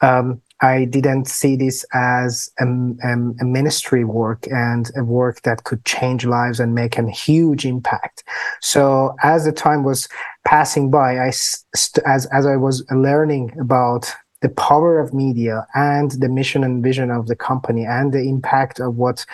um, 0.02 0.42
I 0.62 0.86
didn't 0.86 1.26
see 1.28 1.56
this 1.56 1.86
as 1.94 2.52
a, 2.60 2.66
a, 2.66 3.46
ministry 3.46 4.04
work 4.04 4.48
and 4.52 4.90
a 4.96 5.04
work 5.04 5.42
that 5.44 5.66
could 5.66 5.86
change 5.86 6.26
lives 6.26 6.60
and 6.60 6.74
make 6.74 6.98
a 6.98 7.10
huge 7.10 7.66
impact. 7.66 8.24
So 8.62 9.16
as 9.22 9.46
the 9.46 9.52
time 9.52 9.84
was 9.84 10.08
passing 10.46 10.90
by, 10.90 11.20
I 11.20 11.30
st- 11.30 12.04
as 12.08 12.26
as 12.28 12.46
I 12.46 12.56
was 12.56 12.84
learning 12.90 13.56
about 13.60 14.12
the 14.42 14.50
power 14.50 15.00
of 15.00 15.14
media 15.14 15.66
and 15.74 16.12
the 16.12 16.30
mission 16.30 16.64
and 16.64 16.84
vision 16.84 17.12
of 17.12 17.28
the 17.28 17.36
company 17.36 17.86
and 17.86 18.14
the 18.14 18.22
impact 18.22 18.80
of 18.80 18.96
what 18.96 19.26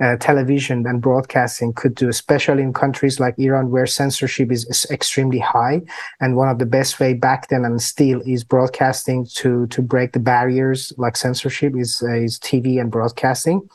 uh, 0.00 0.16
television 0.16 0.86
and 0.86 1.00
broadcasting 1.00 1.72
could 1.72 1.94
do, 1.94 2.08
especially 2.08 2.62
in 2.62 2.72
countries 2.72 3.18
like 3.18 3.34
Iran, 3.38 3.70
where 3.70 3.86
censorship 3.86 4.52
is, 4.52 4.66
is, 4.66 4.86
extremely 4.90 5.38
high. 5.38 5.80
And 6.20 6.36
one 6.36 6.48
of 6.48 6.58
the 6.58 6.66
best 6.66 7.00
way 7.00 7.14
back 7.14 7.48
then 7.48 7.64
and 7.64 7.80
still 7.80 8.20
is 8.26 8.44
broadcasting 8.44 9.26
to 9.36 9.66
to 9.68 9.82
break 9.82 10.12
the 10.12 10.18
barriers 10.18 10.92
like 10.98 11.16
censorship 11.16 11.74
is 11.76 12.02
uh, 12.02 12.14
is 12.14 12.38
TV 12.38 12.80
and 12.80 12.90
broadcasting. 12.90 13.66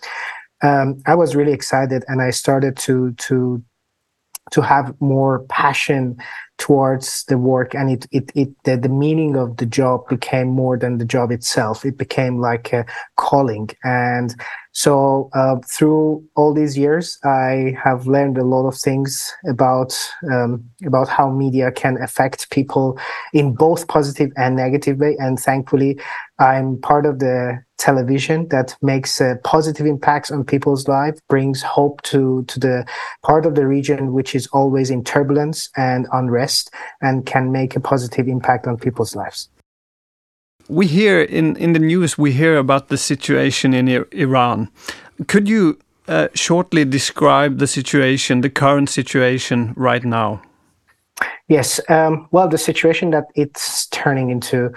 Um, 0.61 1.01
I 1.07 1.15
was 1.15 1.35
really 1.35 1.53
excited, 1.53 2.05
and 2.07 2.21
I 2.21 2.29
started 2.29 2.77
to 2.77 3.13
to 3.13 3.63
to 4.51 4.61
have 4.61 4.93
more 4.99 5.39
passion 5.49 6.17
towards 6.57 7.23
the 7.25 7.37
work 7.37 7.73
and 7.73 7.89
it 7.89 8.05
it, 8.11 8.31
it 8.35 8.49
the, 8.65 8.77
the 8.77 8.89
meaning 8.89 9.35
of 9.35 9.57
the 9.57 9.65
job 9.65 10.07
became 10.07 10.47
more 10.47 10.77
than 10.77 10.97
the 10.97 11.05
job 11.05 11.31
itself 11.31 11.85
it 11.85 11.97
became 11.97 12.39
like 12.39 12.71
a 12.73 12.85
calling 13.17 13.69
and 13.83 14.35
so 14.71 15.29
uh, 15.33 15.55
through 15.67 16.23
all 16.35 16.53
these 16.53 16.77
years 16.77 17.17
i 17.23 17.75
have 17.83 18.07
learned 18.07 18.37
a 18.37 18.43
lot 18.43 18.67
of 18.67 18.77
things 18.77 19.33
about 19.47 19.97
um, 20.31 20.63
about 20.85 21.07
how 21.07 21.29
media 21.29 21.71
can 21.71 22.01
affect 22.01 22.49
people 22.51 22.97
in 23.33 23.53
both 23.53 23.87
positive 23.87 24.31
and 24.37 24.55
negative 24.55 24.97
way 24.99 25.15
and 25.19 25.39
thankfully 25.39 25.99
i'm 26.39 26.79
part 26.81 27.05
of 27.05 27.19
the 27.19 27.61
television 27.81 28.47
that 28.49 28.77
makes 28.81 29.19
a 29.19 29.37
positive 29.43 29.87
impacts 29.87 30.29
on 30.29 30.43
people's 30.43 30.87
life, 30.87 31.17
brings 31.27 31.63
hope 31.63 32.01
to, 32.03 32.43
to 32.43 32.59
the 32.59 32.85
part 33.23 33.45
of 33.45 33.55
the 33.55 33.65
region 33.65 34.13
which 34.13 34.35
is 34.35 34.47
always 34.53 34.91
in 34.91 35.03
turbulence 35.03 35.69
and 35.75 36.07
unrest, 36.13 36.71
and 37.01 37.25
can 37.25 37.51
make 37.51 37.75
a 37.75 37.79
positive 37.79 38.27
impact 38.27 38.67
on 38.67 38.77
people's 38.77 39.15
lives. 39.15 39.49
We 40.67 40.87
hear 40.87 41.21
in, 41.21 41.55
in 41.57 41.73
the 41.73 41.79
news, 41.79 42.17
we 42.17 42.31
hear 42.31 42.57
about 42.57 42.87
the 42.89 42.97
situation 42.97 43.73
in 43.73 43.87
Iran. 44.11 44.69
Could 45.27 45.47
you 45.47 45.77
uh, 46.07 46.27
shortly 46.33 46.85
describe 46.85 47.59
the 47.59 47.67
situation, 47.67 48.41
the 48.41 48.49
current 48.49 48.89
situation 48.89 49.73
right 49.75 50.03
now? 50.03 50.41
Yes. 51.47 51.79
Um, 51.89 52.27
well, 52.31 52.47
the 52.47 52.57
situation 52.57 53.11
that 53.11 53.25
it's 53.35 53.87
turning 53.87 54.29
into 54.29 54.71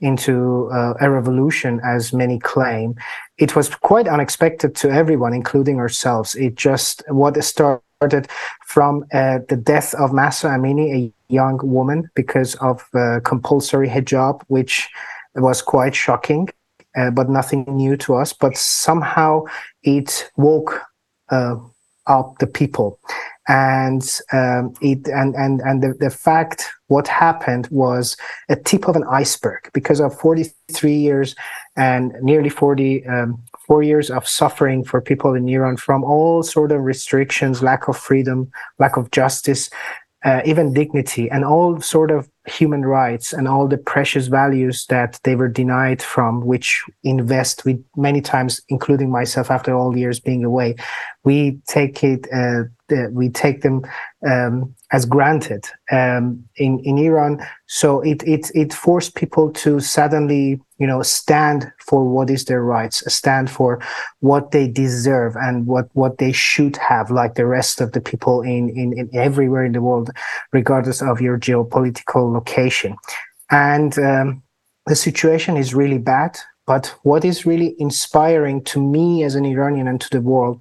into 0.00 0.68
uh, 0.72 0.94
a 1.00 1.10
revolution, 1.10 1.80
as 1.84 2.12
many 2.12 2.38
claim. 2.38 2.94
It 3.38 3.56
was 3.56 3.68
quite 3.74 4.06
unexpected 4.06 4.74
to 4.76 4.90
everyone, 4.90 5.32
including 5.32 5.78
ourselves. 5.78 6.34
It 6.34 6.56
just 6.56 7.02
what 7.08 7.42
started 7.42 8.28
from 8.66 9.04
uh, 9.14 9.38
the 9.48 9.56
death 9.56 9.94
of 9.94 10.12
Mahsa 10.12 10.48
Amini, 10.48 10.92
a 10.94 11.12
young 11.32 11.58
woman, 11.62 12.10
because 12.14 12.54
of 12.56 12.86
uh, 12.94 13.20
compulsory 13.24 13.88
hijab, 13.88 14.42
which 14.48 14.90
was 15.42 15.62
quite 15.62 15.94
shocking, 15.94 16.48
uh, 16.96 17.10
but 17.10 17.28
nothing 17.28 17.64
new 17.68 17.96
to 17.98 18.14
us. 18.14 18.32
But 18.32 18.56
somehow 18.56 19.44
it 19.82 20.30
woke 20.36 20.80
uh, 21.30 21.56
up 22.06 22.38
the 22.38 22.46
people 22.46 22.98
and 23.46 24.20
um, 24.32 24.72
it 24.80 25.06
and 25.08 25.34
and 25.34 25.60
and 25.60 25.82
the, 25.82 25.94
the 26.00 26.10
fact 26.10 26.70
what 26.86 27.06
happened 27.08 27.68
was 27.70 28.16
a 28.48 28.56
tip 28.56 28.88
of 28.88 28.96
an 28.96 29.04
iceberg 29.10 29.70
because 29.74 30.00
of 30.00 30.18
43 30.18 30.94
years 30.94 31.34
and 31.76 32.14
nearly 32.22 32.48
40 32.48 33.06
um, 33.06 33.42
four 33.66 33.82
years 33.82 34.10
of 34.10 34.26
suffering 34.26 34.84
for 34.84 35.00
people 35.00 35.34
in 35.34 35.48
Iran 35.48 35.76
from 35.76 36.04
all 36.04 36.42
sort 36.42 36.72
of 36.72 36.82
restrictions, 36.82 37.62
lack 37.62 37.88
of 37.88 37.96
freedom, 37.96 38.50
lack 38.78 38.96
of 38.96 39.10
justice, 39.10 39.70
uh, 40.24 40.40
even 40.44 40.72
dignity, 40.72 41.30
and 41.30 41.44
all 41.44 41.80
sort 41.80 42.10
of 42.10 42.28
human 42.46 42.84
rights 42.84 43.32
and 43.32 43.48
all 43.48 43.66
the 43.66 43.78
precious 43.78 44.26
values 44.26 44.86
that 44.86 45.18
they 45.24 45.34
were 45.34 45.48
denied 45.48 46.02
from, 46.02 46.44
which 46.44 46.84
invest 47.02 47.64
with 47.64 47.82
many 47.96 48.20
times, 48.20 48.60
including 48.68 49.10
myself, 49.10 49.50
after 49.50 49.74
all 49.74 49.96
years 49.96 50.20
being 50.20 50.44
away, 50.44 50.76
we 51.24 51.58
take 51.66 52.04
it. 52.04 52.28
Uh, 52.32 52.64
we 53.10 53.30
take 53.30 53.62
them 53.62 53.82
um, 54.28 54.74
as 54.92 55.06
granted 55.06 55.64
um, 55.90 56.44
in 56.56 56.78
in 56.80 56.98
Iran. 56.98 57.44
So 57.66 58.00
it 58.02 58.22
it 58.24 58.50
it 58.54 58.72
forced 58.74 59.14
people 59.14 59.50
to 59.52 59.80
suddenly 59.80 60.60
you 60.78 60.86
know 60.86 61.02
stand 61.02 61.72
for 61.78 62.04
what 62.04 62.28
is 62.28 62.44
their 62.44 62.62
rights, 62.62 63.02
stand 63.12 63.50
for 63.50 63.80
what 64.20 64.50
they 64.50 64.68
deserve 64.68 65.34
and 65.36 65.66
what 65.66 65.88
what 65.94 66.18
they 66.18 66.32
should 66.32 66.76
have, 66.76 67.10
like 67.10 67.34
the 67.34 67.46
rest 67.46 67.80
of 67.80 67.92
the 67.92 68.00
people 68.00 68.42
in 68.42 68.68
in, 68.68 68.92
in 68.98 69.08
everywhere 69.14 69.64
in 69.64 69.72
the 69.72 69.82
world, 69.82 70.10
regardless 70.52 71.00
of 71.00 71.20
your 71.20 71.38
geopolitical 71.38 72.33
location. 72.34 72.96
And 73.50 73.98
um, 73.98 74.42
the 74.86 74.96
situation 74.96 75.56
is 75.56 75.74
really 75.74 75.98
bad. 75.98 76.38
But 76.66 76.94
what 77.02 77.24
is 77.24 77.46
really 77.46 77.74
inspiring 77.78 78.64
to 78.64 78.80
me 78.80 79.22
as 79.22 79.34
an 79.34 79.44
Iranian 79.44 79.86
and 79.86 80.00
to 80.00 80.10
the 80.10 80.20
world 80.20 80.60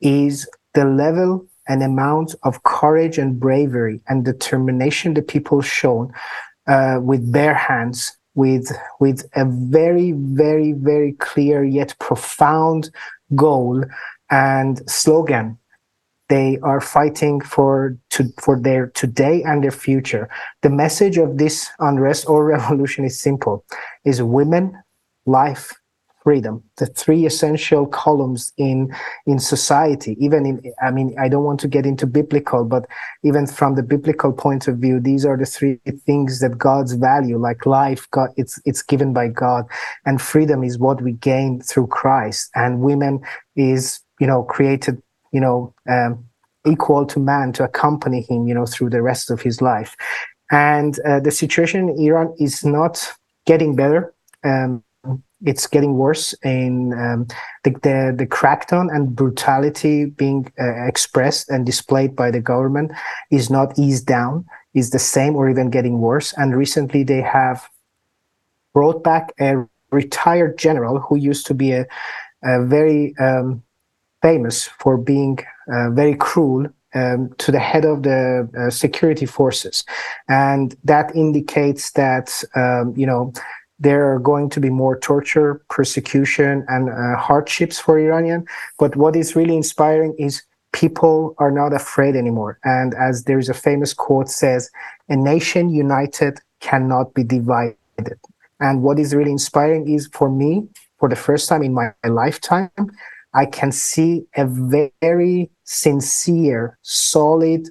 is 0.00 0.48
the 0.74 0.84
level 0.84 1.46
and 1.68 1.82
amount 1.82 2.34
of 2.42 2.62
courage 2.64 3.18
and 3.18 3.38
bravery 3.38 4.00
and 4.08 4.24
determination 4.24 5.14
the 5.14 5.22
people 5.22 5.62
shown 5.62 6.12
uh, 6.66 6.98
with 7.00 7.32
bare 7.32 7.54
hands, 7.54 8.16
with 8.34 8.70
with 9.00 9.24
a 9.34 9.44
very, 9.44 10.12
very, 10.12 10.72
very 10.72 11.12
clear 11.12 11.64
yet 11.64 11.94
profound 11.98 12.90
goal 13.34 13.84
and 14.30 14.88
slogan. 14.90 15.58
They 16.28 16.58
are 16.62 16.80
fighting 16.80 17.40
for 17.40 17.96
to, 18.10 18.24
for 18.40 18.58
their 18.58 18.88
today 18.88 19.42
and 19.42 19.62
their 19.62 19.70
future. 19.70 20.28
The 20.62 20.70
message 20.70 21.18
of 21.18 21.38
this 21.38 21.68
unrest 21.78 22.28
or 22.28 22.44
revolution 22.56 23.04
is 23.04 23.18
simple: 23.18 23.64
is 24.04 24.22
women, 24.22 24.76
life, 25.24 25.72
freedom. 26.26 26.60
The 26.78 26.86
three 26.86 27.24
essential 27.24 27.86
columns 27.86 28.52
in 28.58 28.92
in 29.26 29.38
society. 29.38 30.16
Even 30.18 30.44
in 30.44 30.56
i 30.82 30.90
mean 30.90 31.14
i 31.24 31.28
don't 31.28 31.44
want 31.44 31.60
to 31.60 31.68
get 31.68 31.86
into 31.86 32.04
biblical 32.04 32.64
but 32.64 32.84
even 33.22 33.46
from 33.46 33.76
the 33.76 33.84
biblical 33.94 34.32
point 34.32 34.66
of 34.66 34.78
view 34.78 34.98
these 34.98 35.24
are 35.24 35.36
the 35.36 35.46
three 35.46 35.78
things 36.04 36.40
that 36.40 36.58
god's 36.58 36.94
value 36.94 37.38
like 37.38 37.64
life 37.64 38.02
god 38.10 38.30
it's 38.36 38.60
it's 38.64 38.82
given 38.82 39.12
by 39.12 39.28
god. 39.28 39.66
And 40.04 40.20
freedom 40.20 40.64
is 40.64 40.80
what 40.80 41.00
we 41.00 41.12
gain 41.12 41.60
through 41.60 41.88
christ. 41.98 42.50
And 42.56 42.80
women 42.80 43.20
is 43.54 44.00
you 44.18 44.26
know 44.26 44.42
created 44.42 45.00
you 45.36 45.42
know 45.44 45.74
um, 45.94 46.12
equal 46.72 47.04
to 47.12 47.18
man 47.20 47.52
to 47.52 47.62
accompany 47.70 48.20
him 48.28 48.48
you 48.48 48.54
know 48.54 48.66
through 48.72 48.90
the 48.90 49.02
rest 49.10 49.30
of 49.30 49.38
his 49.42 49.60
life. 49.72 49.92
And 50.50 50.92
uh, 51.00 51.20
the 51.26 51.34
situation 51.42 51.88
in 51.88 51.98
iran 52.06 52.34
is 52.46 52.64
not 52.64 52.94
getting 53.50 53.76
better. 53.82 54.14
Um, 54.44 54.82
it's 55.50 55.66
getting 55.66 55.94
worse 56.04 56.34
in 56.42 56.92
um, 56.94 57.26
the, 57.64 57.70
the, 57.86 58.14
the 58.16 58.26
crackdown 58.26 58.86
and 58.94 59.14
brutality 59.14 60.06
being 60.06 60.50
uh, 60.58 60.86
expressed 60.86 61.50
and 61.50 61.66
displayed 61.66 62.16
by 62.16 62.30
the 62.30 62.40
government 62.40 62.92
is 63.30 63.50
not 63.50 63.78
eased 63.78 64.06
down 64.06 64.46
is 64.72 64.90
the 64.90 64.98
same 64.98 65.36
or 65.36 65.50
even 65.50 65.68
getting 65.70 66.00
worse. 66.00 66.32
And 66.38 66.56
recently 66.56 67.02
they 67.02 67.20
have 67.20 67.68
brought 68.72 69.04
back 69.04 69.32
a 69.38 69.66
retired 69.90 70.58
general 70.58 71.00
who 71.00 71.16
used 71.16 71.46
to 71.46 71.54
be 71.54 71.72
a, 71.72 71.86
a 72.42 72.64
very 72.64 73.14
um, 73.18 73.62
famous 74.28 74.56
for 74.82 74.94
being 75.12 75.36
uh, 75.72 75.90
very 76.00 76.16
cruel 76.26 76.62
um, 76.94 77.20
to 77.42 77.48
the 77.52 77.62
head 77.70 77.84
of 77.92 77.96
the 78.02 78.22
uh, 78.58 78.70
security 78.70 79.26
forces 79.38 79.84
and 80.28 80.76
that 80.92 81.06
indicates 81.14 81.84
that 81.92 82.26
um, 82.62 82.94
you 83.00 83.06
know 83.10 83.32
there 83.78 84.10
are 84.10 84.18
going 84.18 84.48
to 84.50 84.60
be 84.60 84.70
more 84.70 84.98
torture, 84.98 85.62
persecution, 85.68 86.64
and 86.68 86.88
uh, 86.88 87.16
hardships 87.18 87.78
for 87.78 87.98
Iranian. 87.98 88.46
But 88.78 88.96
what 88.96 89.14
is 89.16 89.36
really 89.36 89.56
inspiring 89.56 90.14
is 90.18 90.42
people 90.72 91.34
are 91.38 91.50
not 91.50 91.72
afraid 91.72 92.16
anymore. 92.16 92.58
And 92.64 92.94
as 92.94 93.24
there's 93.24 93.48
a 93.48 93.54
famous 93.54 93.92
quote 93.92 94.28
says, 94.28 94.70
a 95.08 95.16
nation 95.16 95.68
united 95.68 96.38
cannot 96.60 97.14
be 97.14 97.24
divided. 97.24 97.76
And 98.60 98.82
what 98.82 98.98
is 98.98 99.14
really 99.14 99.30
inspiring 99.30 99.88
is 99.88 100.08
for 100.12 100.30
me, 100.30 100.66
for 100.98 101.08
the 101.08 101.16
first 101.16 101.48
time 101.48 101.62
in 101.62 101.74
my 101.74 101.92
lifetime, 102.04 102.70
I 103.36 103.44
can 103.44 103.70
see 103.70 104.26
a 104.36 104.46
very 104.46 105.50
sincere, 105.64 106.78
solid 106.82 107.68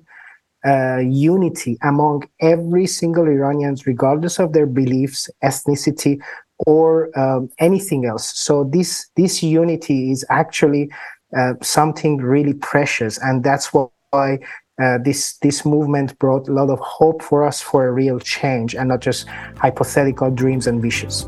uh, 0.65 0.99
unity 0.99 1.77
among 1.81 2.27
every 2.39 2.85
single 2.85 3.25
Iranians, 3.25 3.87
regardless 3.87 4.39
of 4.39 4.53
their 4.53 4.67
beliefs, 4.67 5.29
ethnicity, 5.43 6.21
or 6.67 7.09
um, 7.19 7.49
anything 7.59 8.05
else. 8.05 8.25
So 8.37 8.63
this 8.63 9.09
this 9.15 9.43
unity 9.43 10.11
is 10.11 10.23
actually 10.29 10.91
uh, 11.35 11.53
something 11.61 12.17
really 12.17 12.53
precious, 12.53 13.17
and 13.17 13.43
that's 13.43 13.73
why 13.73 14.39
uh, 14.81 14.99
this 15.03 15.37
this 15.41 15.65
movement 15.65 16.17
brought 16.19 16.47
a 16.47 16.53
lot 16.53 16.69
of 16.69 16.79
hope 16.79 17.23
for 17.23 17.43
us 17.43 17.61
for 17.61 17.87
a 17.87 17.91
real 17.91 18.19
change 18.19 18.75
and 18.75 18.89
not 18.89 19.01
just 19.01 19.27
hypothetical 19.57 20.29
dreams 20.31 20.67
and 20.67 20.81
wishes. 20.81 21.27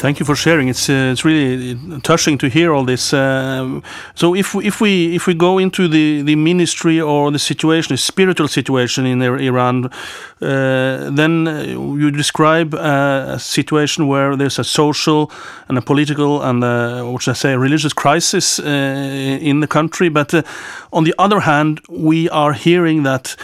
Thank 0.00 0.18
you 0.18 0.24
for 0.24 0.34
sharing. 0.34 0.68
It's 0.68 0.88
uh, 0.88 1.12
it's 1.12 1.26
really 1.26 1.76
touching 2.00 2.38
to 2.38 2.48
hear 2.48 2.72
all 2.72 2.86
this. 2.86 3.12
Uh, 3.12 3.82
so 4.14 4.34
if 4.34 4.54
we, 4.54 4.66
if 4.66 4.80
we 4.80 5.14
if 5.14 5.26
we 5.26 5.34
go 5.34 5.58
into 5.58 5.88
the, 5.88 6.22
the 6.22 6.36
ministry 6.36 6.98
or 6.98 7.30
the 7.30 7.38
situation, 7.38 7.92
the 7.92 7.98
spiritual 7.98 8.48
situation 8.48 9.04
in 9.04 9.20
Iran, 9.20 9.84
uh, 9.84 9.90
then 11.10 11.46
uh, 11.46 11.62
you 12.00 12.10
describe 12.10 12.72
a 12.72 13.36
situation 13.38 14.06
where 14.06 14.36
there's 14.36 14.58
a 14.58 14.64
social 14.64 15.30
and 15.68 15.76
a 15.76 15.82
political 15.82 16.42
and 16.42 16.64
a, 16.64 17.04
what 17.04 17.20
should 17.20 17.32
I 17.32 17.34
say, 17.34 17.54
religious 17.54 17.92
crisis 17.92 18.58
uh, 18.58 18.62
in 18.62 19.60
the 19.60 19.68
country. 19.68 20.08
But 20.08 20.32
uh, 20.32 20.42
on 20.94 21.04
the 21.04 21.14
other 21.18 21.40
hand, 21.40 21.82
we 21.90 22.26
are 22.30 22.54
hearing 22.54 23.02
that 23.02 23.36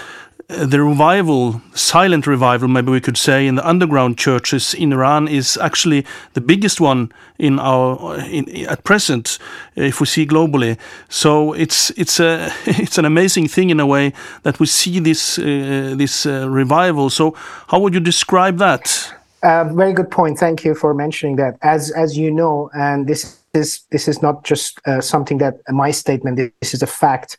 the 0.48 0.80
revival, 0.80 1.60
silent 1.74 2.26
revival, 2.26 2.68
maybe 2.68 2.92
we 2.92 3.00
could 3.00 3.16
say, 3.16 3.46
in 3.46 3.56
the 3.56 3.68
underground 3.68 4.16
churches 4.16 4.74
in 4.74 4.92
Iran 4.92 5.26
is 5.26 5.56
actually 5.56 6.06
the 6.34 6.40
biggest 6.40 6.80
one 6.80 7.10
in 7.38 7.58
our 7.58 8.18
in, 8.20 8.66
at 8.66 8.84
present, 8.84 9.38
if 9.74 10.00
we 10.00 10.06
see 10.06 10.24
globally. 10.26 10.78
So 11.08 11.52
it's 11.52 11.90
it's 11.96 12.20
a 12.20 12.52
it's 12.66 12.98
an 12.98 13.04
amazing 13.04 13.48
thing 13.48 13.70
in 13.70 13.80
a 13.80 13.86
way 13.86 14.12
that 14.44 14.60
we 14.60 14.66
see 14.66 15.00
this 15.00 15.38
uh, 15.38 15.94
this 15.96 16.26
uh, 16.26 16.48
revival. 16.48 17.10
So 17.10 17.34
how 17.68 17.80
would 17.80 17.94
you 17.94 18.00
describe 18.00 18.58
that? 18.58 19.12
Uh, 19.42 19.64
very 19.64 19.92
good 19.92 20.10
point. 20.10 20.38
Thank 20.38 20.64
you 20.64 20.74
for 20.74 20.94
mentioning 20.94 21.36
that. 21.36 21.56
As 21.62 21.90
as 21.90 22.16
you 22.16 22.30
know, 22.30 22.70
and 22.72 23.08
this 23.08 23.40
is 23.52 23.80
this 23.90 24.06
is 24.06 24.22
not 24.22 24.44
just 24.44 24.80
uh, 24.86 25.00
something 25.00 25.38
that 25.38 25.54
my 25.70 25.90
statement. 25.90 26.36
This 26.60 26.72
is 26.72 26.82
a 26.82 26.86
fact 26.86 27.36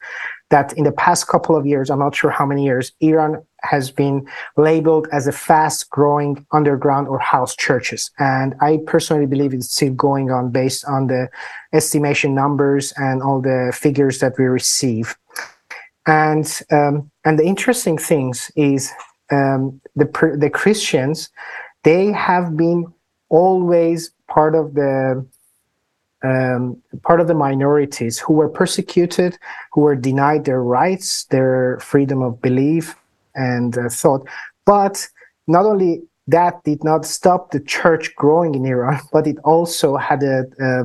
that 0.50 0.74
in 0.74 0.84
the 0.84 0.92
past 0.92 1.28
couple 1.28 1.56
of 1.56 1.66
years, 1.66 1.90
I'm 1.90 2.00
not 2.00 2.16
sure 2.16 2.32
how 2.32 2.46
many 2.46 2.64
years, 2.64 2.94
Iran 3.02 3.44
has 3.64 3.92
been 3.92 4.28
labeled 4.56 5.08
as 5.12 5.28
a 5.28 5.32
fast 5.32 5.90
growing 5.90 6.46
underground 6.52 7.08
or 7.08 7.20
house 7.20 7.56
churches. 7.56 8.12
And 8.20 8.56
I 8.62 8.80
personally 8.86 9.26
believe 9.26 9.54
it's 9.54 9.72
still 9.72 9.94
going 9.94 10.32
on 10.32 10.52
based 10.52 10.86
on 10.86 11.08
the 11.08 11.30
estimation 11.74 12.34
numbers 12.34 12.94
and 12.98 13.22
all 13.22 13.42
the 13.42 13.74
figures 13.76 14.20
that 14.20 14.38
we 14.38 14.46
receive. 14.46 15.18
And, 16.06 16.62
um, 16.72 17.12
and 17.26 17.38
the 17.38 17.44
interesting 17.44 17.98
things 17.98 18.50
is 18.56 18.92
um, 19.32 19.82
the, 19.96 20.06
the 20.40 20.50
Christians, 20.50 21.30
they 21.84 22.12
have 22.14 22.56
been 22.56 22.86
always 23.30 24.12
part 24.30 24.56
of 24.56 24.74
the 24.76 25.26
um, 26.24 26.82
part 27.04 27.22
of 27.22 27.28
the 27.28 27.34
minorities 27.34 28.18
who 28.18 28.34
were 28.34 28.50
persecuted, 28.50 29.38
who 29.74 29.82
were 29.82 29.96
denied 29.96 30.46
their 30.46 30.64
rights, 30.64 31.26
their 31.26 31.80
freedom 31.80 32.22
of 32.22 32.42
belief 32.42 32.96
and 33.36 33.78
uh, 33.78 33.90
thought. 33.90 34.28
But 34.66 35.08
not 35.48 35.66
only 35.66 36.02
that 36.28 36.64
did 36.64 36.84
not 36.84 37.06
stop 37.06 37.52
the 37.52 37.60
church 37.60 38.16
growing 38.16 38.56
in 38.56 38.66
Iran, 38.66 39.00
but 39.12 39.28
it 39.28 39.38
also 39.44 39.98
had 39.98 40.24
a, 40.24 40.44
a 40.60 40.84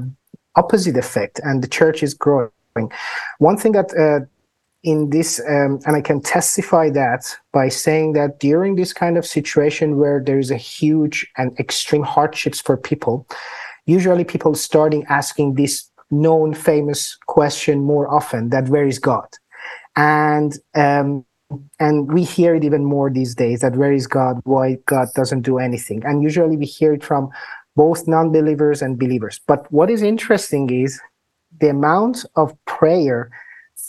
opposite 0.56 0.96
effect, 0.96 1.40
and 1.42 1.62
the 1.62 1.68
church 1.68 2.02
is 2.02 2.14
growing. 2.14 2.50
One 3.38 3.56
thing 3.56 3.72
that 3.72 3.92
uh, 3.96 4.26
in 4.82 5.10
this, 5.10 5.40
um, 5.48 5.80
and 5.86 5.96
I 5.96 6.00
can 6.00 6.20
testify 6.20 6.90
that 6.90 7.36
by 7.52 7.68
saying 7.68 8.14
that 8.14 8.40
during 8.40 8.74
this 8.74 8.92
kind 8.92 9.16
of 9.16 9.24
situation 9.24 9.96
where 9.96 10.22
there 10.24 10.38
is 10.38 10.50
a 10.50 10.56
huge 10.56 11.26
and 11.36 11.58
extreme 11.58 12.02
hardships 12.02 12.60
for 12.60 12.76
people, 12.76 13.26
usually 13.86 14.24
people 14.24 14.54
starting 14.54 15.04
asking 15.08 15.54
this 15.54 15.90
known 16.10 16.54
famous 16.54 17.16
question 17.26 17.80
more 17.80 18.12
often 18.12 18.50
that 18.50 18.68
where 18.68 18.86
is 18.86 18.98
god? 18.98 19.28
And 19.96 20.54
um, 20.74 21.24
and 21.78 22.10
we 22.10 22.24
hear 22.24 22.54
it 22.54 22.64
even 22.64 22.84
more 22.84 23.10
these 23.10 23.34
days 23.34 23.60
that 23.60 23.76
where 23.76 23.92
is 23.92 24.06
god? 24.06 24.40
Why 24.44 24.78
god 24.86 25.08
doesn't 25.14 25.42
do 25.42 25.58
anything? 25.58 26.02
And 26.04 26.22
usually 26.22 26.56
we 26.56 26.66
hear 26.66 26.94
it 26.94 27.04
from 27.04 27.30
both 27.76 28.06
non-believers 28.06 28.82
and 28.82 28.98
believers. 28.98 29.40
But 29.46 29.70
what 29.72 29.90
is 29.90 30.02
interesting 30.02 30.70
is 30.70 31.00
the 31.60 31.68
amount 31.68 32.24
of 32.36 32.56
prayer 32.66 33.30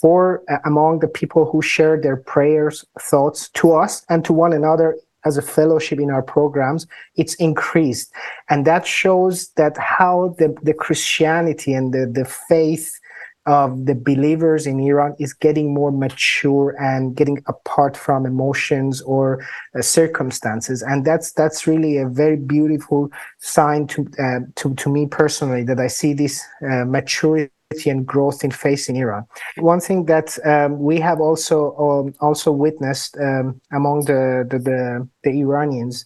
for 0.00 0.42
uh, 0.50 0.58
among 0.64 0.98
the 0.98 1.08
people 1.08 1.50
who 1.50 1.62
share 1.62 2.00
their 2.00 2.16
prayers 2.16 2.84
thoughts 3.00 3.48
to 3.50 3.72
us 3.72 4.04
and 4.08 4.24
to 4.24 4.32
one 4.32 4.52
another 4.52 4.96
as 5.24 5.36
a 5.36 5.42
fellowship 5.42 5.98
in 5.98 6.10
our 6.10 6.22
programs, 6.22 6.86
it's 7.16 7.34
increased. 7.34 8.12
And 8.48 8.66
that 8.66 8.86
shows 8.86 9.48
that 9.56 9.76
how 9.76 10.34
the, 10.38 10.56
the 10.62 10.74
Christianity 10.74 11.72
and 11.72 11.92
the, 11.92 12.06
the 12.06 12.24
faith 12.24 12.98
of 13.46 13.84
the 13.84 13.94
believers 13.94 14.66
in 14.66 14.80
Iran 14.80 15.14
is 15.18 15.34
getting 15.34 15.74
more 15.74 15.92
mature 15.92 16.74
and 16.80 17.14
getting 17.14 17.42
apart 17.46 17.96
from 17.96 18.24
emotions 18.24 19.02
or 19.02 19.44
uh, 19.76 19.82
circumstances, 19.82 20.82
and 20.82 21.04
that's 21.04 21.32
that's 21.32 21.66
really 21.66 21.98
a 21.98 22.08
very 22.08 22.36
beautiful 22.36 23.10
sign 23.40 23.86
to 23.88 24.06
uh, 24.18 24.40
to 24.56 24.74
to 24.76 24.88
me 24.88 25.06
personally 25.06 25.62
that 25.64 25.78
I 25.78 25.88
see 25.88 26.14
this 26.14 26.42
uh, 26.62 26.86
maturity 26.86 27.52
and 27.86 28.06
growth 28.06 28.44
in 28.44 28.52
in 28.88 28.96
Iran. 28.96 29.24
One 29.58 29.80
thing 29.80 30.06
that 30.06 30.38
um, 30.44 30.78
we 30.78 31.00
have 31.00 31.20
also 31.20 31.74
um, 31.76 32.14
also 32.20 32.52
witnessed 32.52 33.16
um, 33.18 33.60
among 33.72 34.04
the, 34.04 34.46
the, 34.48 34.58
the 34.58 35.08
the 35.22 35.40
Iranians 35.40 36.04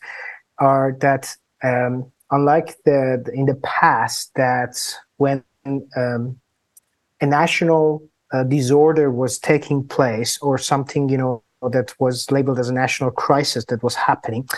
are 0.59 0.97
that 1.01 1.35
um, 1.63 2.11
unlike 2.31 2.77
the, 2.85 3.23
the, 3.25 3.33
in 3.33 3.47
the 3.47 3.55
past 3.57 4.31
that 4.35 4.75
when 5.17 5.43
um, 5.97 6.39
a 7.21 7.27
national 7.27 8.03
uh, 8.33 8.45
disorder 8.45 9.11
was 9.11 9.39
taking 9.39 9.87
place 9.87 10.39
or 10.39 10.59
something 10.59 11.09
you 11.09 11.19
know 11.19 11.43
that 11.71 11.95
was 11.99 12.31
labeled 12.31 12.59
as 12.59 12.69
a 12.69 12.75
national 12.75 13.11
crisis 13.11 13.65
that 13.67 13.83
was 13.83 13.95
happening, 13.95 14.49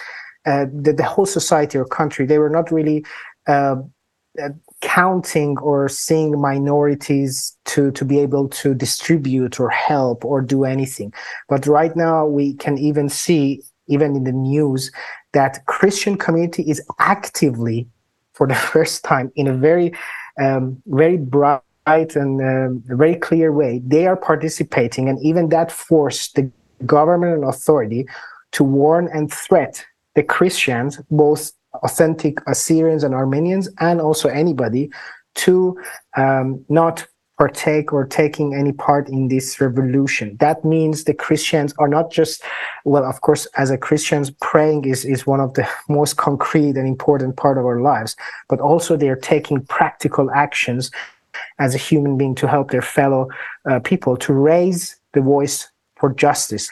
uh, 0.47 0.67
the, 0.73 0.93
the 0.93 1.05
whole 1.05 1.27
society 1.27 1.79
or 1.79 1.85
country 1.85 2.27
they 2.27 2.39
were 2.39 2.51
not 2.51 2.71
really 2.71 3.05
uh, 3.47 3.77
counting 4.81 5.59
or 5.59 5.89
seeing 5.89 6.41
minorities 6.41 7.57
to 7.67 7.91
to 7.93 8.05
be 8.05 8.19
able 8.19 8.49
to 8.49 8.75
distribute 8.75 9.61
or 9.61 9.71
help 9.71 10.25
or 10.25 10.41
do 10.41 10.65
anything. 10.65 11.13
But 11.49 11.67
right 11.67 11.95
now 11.95 12.27
we 12.27 12.55
can 12.55 12.79
even 12.79 13.09
see 13.09 13.63
even 13.91 14.17
in 14.17 14.25
the 14.25 14.33
news 14.33 14.91
that 15.33 15.65
christian 15.67 16.17
community 16.17 16.63
is 16.63 16.81
actively 16.99 17.87
for 18.33 18.47
the 18.47 18.55
first 18.73 19.05
time 19.05 19.31
in 19.37 19.47
a 19.47 19.55
very 19.55 19.93
um, 20.41 20.81
very 20.87 21.19
bright 21.19 21.63
and 21.87 22.41
um, 22.41 22.83
very 22.87 23.17
clear 23.17 23.53
way 23.53 23.83
they 23.85 24.07
are 24.07 24.17
participating 24.17 25.09
and 25.09 25.19
even 25.21 25.51
that 25.51 25.71
forced 25.71 26.37
the 26.37 26.51
government 26.87 27.35
and 27.35 27.45
authority 27.45 28.07
to 28.53 28.65
warn 28.65 29.09
and 29.13 29.33
threat 29.33 29.85
the 30.15 30.23
christians 30.23 31.01
both 31.11 31.53
authentic 31.75 32.39
Assyrians 32.47 33.05
and 33.05 33.15
Armenians, 33.15 33.69
and 33.79 34.01
also 34.01 34.29
anybody 34.29 34.91
to 35.37 35.79
um, 36.17 36.65
not 36.69 37.07
partake 37.41 37.91
or 37.91 38.05
taking 38.05 38.55
any 38.55 38.71
part 38.71 39.09
in 39.09 39.29
this 39.29 39.59
revolution. 39.63 40.37
That 40.41 40.63
means 40.63 41.05
the 41.05 41.15
Christians 41.15 41.73
are 41.79 41.89
not 41.89 42.13
just, 42.13 42.43
well, 42.85 43.03
of 43.03 43.23
course, 43.23 43.47
as 43.57 43.71
a 43.71 43.79
Christians, 43.79 44.31
praying 44.43 44.85
is, 44.85 45.07
is 45.07 45.27
one 45.27 45.41
of 45.41 45.55
the 45.55 45.67
most 45.89 46.19
concrete 46.19 46.77
and 46.77 46.87
important 46.87 47.39
part 47.39 47.57
of 47.57 47.65
our 47.65 47.81
lives, 47.81 48.15
but 48.51 48.61
also 48.61 48.95
they 48.95 49.09
are 49.09 49.17
taking 49.17 49.65
practical 49.65 50.31
actions 50.33 50.91
as 51.59 51.75
a 51.75 51.79
human 51.79 52.19
being 52.19 52.35
to 52.35 52.47
help 52.47 52.71
their 52.71 52.83
fellow 52.83 53.27
uh, 53.71 53.81
people 53.81 54.19
to 54.19 54.35
raise 54.35 54.97
the 55.15 55.23
voice 55.23 55.71
for 55.97 56.13
justice 56.13 56.69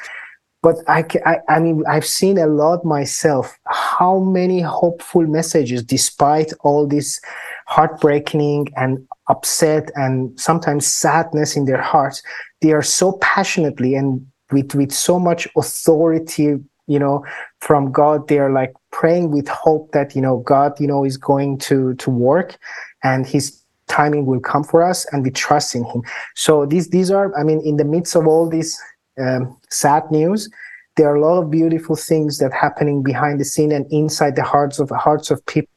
but 0.63 0.77
I, 0.89 1.05
I, 1.25 1.39
I 1.49 1.61
mean 1.61 1.83
i've 1.89 2.07
seen 2.07 2.39
a 2.39 2.47
lot 2.47 2.85
myself 2.85 3.59
how 3.67 4.19
many 4.19 4.61
hopeful 4.61 5.27
messages 5.27 5.83
despite 5.83 6.53
all 6.61 6.87
this 6.87 7.21
heartbreaking 7.67 8.69
and 8.77 9.07
upset 9.29 9.91
and 9.95 10.39
sometimes 10.39 10.87
sadness 10.87 11.57
in 11.57 11.67
their 11.67 11.83
hearts 11.83 12.23
they 12.61 12.73
are 12.73 12.83
so 12.83 13.13
passionately 13.21 13.95
and 13.95 14.27
with 14.51 14.75
with 14.75 14.93
so 14.93 15.19
much 15.19 15.47
authority 15.57 16.57
you 16.87 16.99
know 16.99 17.25
from 17.61 17.93
god 17.93 18.27
they 18.29 18.39
are 18.39 18.53
like 18.53 18.73
praying 18.91 19.31
with 19.31 19.47
hope 19.49 19.93
that 19.93 20.17
you 20.17 20.23
know 20.23 20.39
god 20.39 20.79
you 20.81 20.87
know 20.87 21.05
is 21.05 21.17
going 21.17 21.59
to 21.59 21.95
to 21.95 22.11
work 22.11 22.59
and 23.05 23.27
his 23.27 23.63
timing 23.89 24.27
will 24.27 24.41
come 24.41 24.63
for 24.63 24.83
us 24.83 25.07
and 25.13 25.25
we 25.25 25.31
trust 25.31 25.75
in 25.75 25.83
him. 25.85 26.03
So 26.37 26.67
these 26.67 26.91
these 26.91 27.11
are 27.11 27.37
i 27.39 27.43
mean 27.43 27.61
in 27.63 27.77
the 27.77 27.85
midst 27.85 28.15
of 28.15 28.27
all 28.27 28.49
this 28.49 28.79
um, 29.21 29.57
sad 29.71 30.11
news. 30.11 30.49
There 30.97 31.09
are 31.09 31.17
a 31.17 31.21
lot 31.21 31.43
of 31.43 31.51
beautiful 31.51 31.97
things 31.97 32.39
that 32.39 32.53
happening 32.53 33.03
behind 33.03 33.41
the 33.41 33.45
scene 33.45 33.73
and 33.73 33.87
inside 33.93 34.37
the 34.37 34.43
hearts 34.43 34.79
of 34.79 34.91
hearts 34.91 35.31
of 35.31 35.45
people 35.47 35.69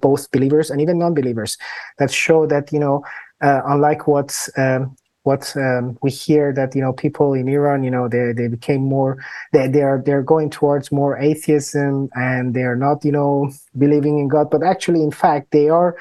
both 0.00 0.30
believers 0.30 0.70
and 0.70 0.80
even 0.80 0.98
non-believers 0.98 1.58
that 1.98 2.10
show 2.10 2.46
that 2.46 2.72
you 2.72 2.78
know 2.78 3.04
uh, 3.42 3.60
unlike 3.66 4.06
what 4.06 4.48
um, 4.56 4.96
what 5.26 5.52
um, 5.56 5.98
we 6.02 6.10
hear 6.10 6.52
that 6.52 6.74
you 6.74 6.80
know 6.80 6.92
people 6.92 7.34
in 7.34 7.48
Iran, 7.48 7.82
you 7.82 7.90
know, 7.90 8.08
they 8.08 8.32
they 8.32 8.46
became 8.46 8.82
more 8.82 9.18
they 9.52 9.66
they 9.66 9.82
are 9.82 10.00
they're 10.06 10.22
going 10.22 10.50
towards 10.50 10.92
more 10.92 11.18
atheism 11.18 12.08
and 12.14 12.54
they 12.54 12.62
are 12.62 12.76
not 12.76 13.04
you 13.04 13.12
know 13.12 13.50
believing 13.76 14.18
in 14.20 14.28
God, 14.28 14.50
but 14.50 14.62
actually, 14.62 15.02
in 15.02 15.10
fact, 15.10 15.50
they 15.50 15.68
are 15.68 15.96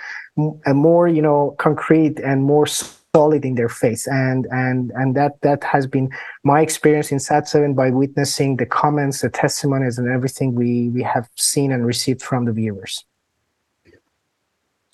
a 0.65 0.73
more 0.73 1.07
you 1.07 1.23
know 1.23 1.55
concrete 1.57 2.19
and 2.19 2.43
more 2.43 2.67
solid 3.15 3.45
in 3.49 3.55
their 3.55 3.73
faith 3.83 4.03
and 4.11 4.41
and 4.51 4.91
and 4.99 5.15
that 5.19 5.33
that 5.47 5.61
has 5.73 5.87
been 5.95 6.07
my 6.43 6.59
experience 6.67 7.09
in 7.13 7.19
sat 7.19 7.47
7 7.47 7.73
by 7.73 7.89
witnessing 7.89 8.57
the 8.57 8.69
comments 8.81 9.21
the 9.21 9.29
testimonies 9.29 9.97
and 9.97 10.07
everything 10.17 10.49
we 10.61 10.89
we 10.89 11.01
have 11.13 11.27
seen 11.51 11.69
and 11.71 11.81
received 11.93 12.21
from 12.29 12.41
the 12.47 12.55
viewers. 12.61 12.93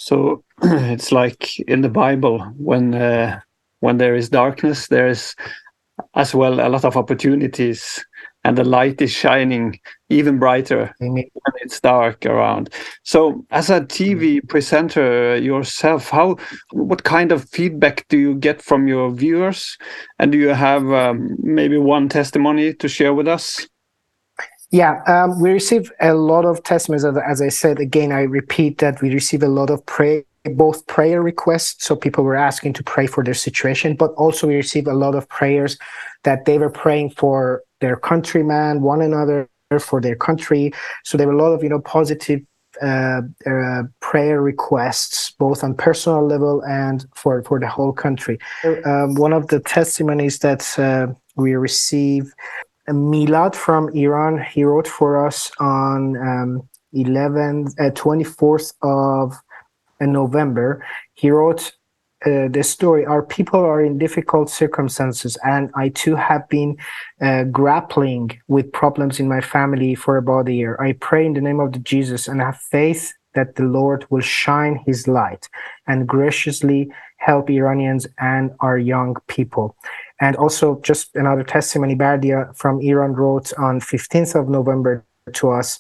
So 0.08 0.16
it's 0.96 1.12
like 1.22 1.42
in 1.74 1.82
the 1.82 1.94
bible 2.04 2.38
when 2.70 2.86
uh, 2.94 3.40
when 3.80 3.98
there 3.98 4.16
is 4.22 4.30
darkness 4.42 4.80
there 4.96 5.10
is 5.16 5.36
as 6.24 6.30
well 6.40 6.56
a 6.68 6.70
lot 6.76 6.86
of 6.86 6.98
opportunities 6.98 7.82
and 8.44 8.58
the 8.58 8.64
light 8.64 9.02
is 9.02 9.12
shining 9.12 9.80
even 10.10 10.40
brighter 10.40 10.94
when 11.00 11.24
it's 11.62 11.80
dark 11.80 12.26
around. 12.26 12.70
So, 13.04 13.46
as 13.52 13.70
a 13.70 13.82
TV 13.82 14.48
presenter 14.48 15.38
yourself, 15.38 16.10
how 16.10 16.38
what 16.72 17.04
kind 17.04 17.32
of 17.32 17.50
feedback 17.50 18.08
do 18.10 18.18
you 18.18 18.36
get 18.36 18.62
from 18.62 18.88
your 18.88 19.12
viewers, 19.12 19.78
and 20.20 20.32
do 20.32 20.38
you 20.38 20.50
have 20.50 20.92
um, 20.92 21.36
maybe 21.40 21.78
one 21.78 22.10
testimony 22.10 22.74
to 22.74 22.88
share 22.88 23.14
with 23.14 23.28
us? 23.28 23.68
Yeah, 24.72 25.02
um, 25.06 25.42
we 25.42 25.52
receive 25.52 25.92
a 26.00 26.14
lot 26.14 26.46
of 26.46 26.64
testimonies. 26.64 27.06
As 27.06 27.42
I 27.42 27.50
said 27.50 27.80
again, 27.80 28.12
I 28.12 28.22
repeat 28.22 28.78
that 28.78 29.02
we 29.02 29.14
receive 29.14 29.44
a 29.44 29.50
lot 29.50 29.70
of 29.70 29.86
prayer 29.86 30.24
both 30.56 30.88
prayer 30.88 31.22
requests 31.22 31.86
so 31.86 31.96
people 31.96 32.24
were 32.24 32.36
asking 32.36 32.74
to 32.74 32.84
pray 32.84 33.06
for 33.06 33.24
their 33.24 33.36
situation 33.36 33.96
but 33.96 34.12
also 34.14 34.48
we 34.48 34.56
receive 34.56 34.88
a 34.88 34.94
lot 34.94 35.14
of 35.14 35.30
prayers 35.30 35.78
that 36.24 36.46
they 36.46 36.58
were 36.58 36.70
praying 36.72 37.12
for 37.12 37.62
their 37.82 37.98
countrymen, 37.98 38.82
one 38.82 39.02
another 39.02 39.50
for 39.80 40.02
their 40.02 40.16
country. 40.16 40.72
So 41.04 41.18
there 41.18 41.28
were 41.28 41.34
a 41.34 41.38
lot 41.38 41.52
of 41.52 41.64
you 41.64 41.70
know 41.70 41.82
positive 41.82 42.42
uh, 42.82 43.22
uh, 43.46 43.84
prayer 44.00 44.42
requests, 44.42 45.32
both 45.32 45.64
on 45.64 45.76
personal 45.76 46.26
level 46.26 46.64
and 46.64 47.06
for 47.16 47.44
for 47.44 47.60
the 47.60 47.68
whole 47.68 47.94
country. 47.94 48.40
Um, 48.86 49.16
one 49.16 49.34
of 49.34 49.48
the 49.48 49.60
testimonies 49.60 50.40
that 50.40 50.80
uh, 50.80 51.08
we 51.36 51.56
received, 51.56 52.34
Milad 52.90 53.56
from 53.56 53.90
Iran, 53.90 54.42
he 54.42 54.64
wrote 54.64 54.88
for 54.88 55.26
us 55.26 55.52
on 55.60 56.18
um, 56.18 56.70
11th, 56.94 57.76
24th 57.78 58.74
uh, 58.84 59.24
of 59.24 59.34
uh, 60.02 60.06
November. 60.06 60.86
He 61.14 61.30
wrote 61.30 61.74
uh, 62.26 62.48
the 62.50 62.64
story 62.64 63.06
our 63.06 63.24
people 63.24 63.60
are 63.60 63.82
in 63.82 63.98
difficult 63.98 64.50
circumstances 64.50 65.38
and 65.44 65.72
i 65.76 65.90
too 65.90 66.16
have 66.16 66.48
been 66.50 66.78
uh, 67.22 67.44
grappling 67.46 68.40
with 68.48 68.72
problems 68.72 69.20
in 69.20 69.28
my 69.28 69.42
family 69.42 69.96
for 69.96 70.18
about 70.18 70.48
a 70.48 70.54
year. 70.54 70.78
I 70.80 70.94
pray 70.94 71.26
in 71.26 71.34
the 71.34 71.42
name 71.42 71.60
of 71.60 71.74
the 71.74 71.80
jesus 71.80 72.28
and 72.28 72.42
have 72.42 72.58
faith 72.58 73.14
that 73.34 73.56
the 73.56 73.64
lord 73.64 74.06
will 74.10 74.22
shine 74.22 74.76
his 74.86 75.08
light 75.08 75.48
and 75.88 76.08
graciously 76.08 76.92
help 77.18 77.50
iranians 77.50 78.08
and 78.20 78.52
our 78.60 78.78
young 78.78 79.16
people. 79.28 79.76
And 80.20 80.36
also 80.36 80.80
just 80.82 81.16
another 81.16 81.44
testimony 81.44 81.96
bardia 81.96 82.56
from 82.56 82.82
iran 82.82 83.14
wrote 83.14 83.54
on 83.58 83.80
15th 83.80 84.36
of 84.40 84.50
november 84.50 85.06
to 85.34 85.52
us 85.52 85.80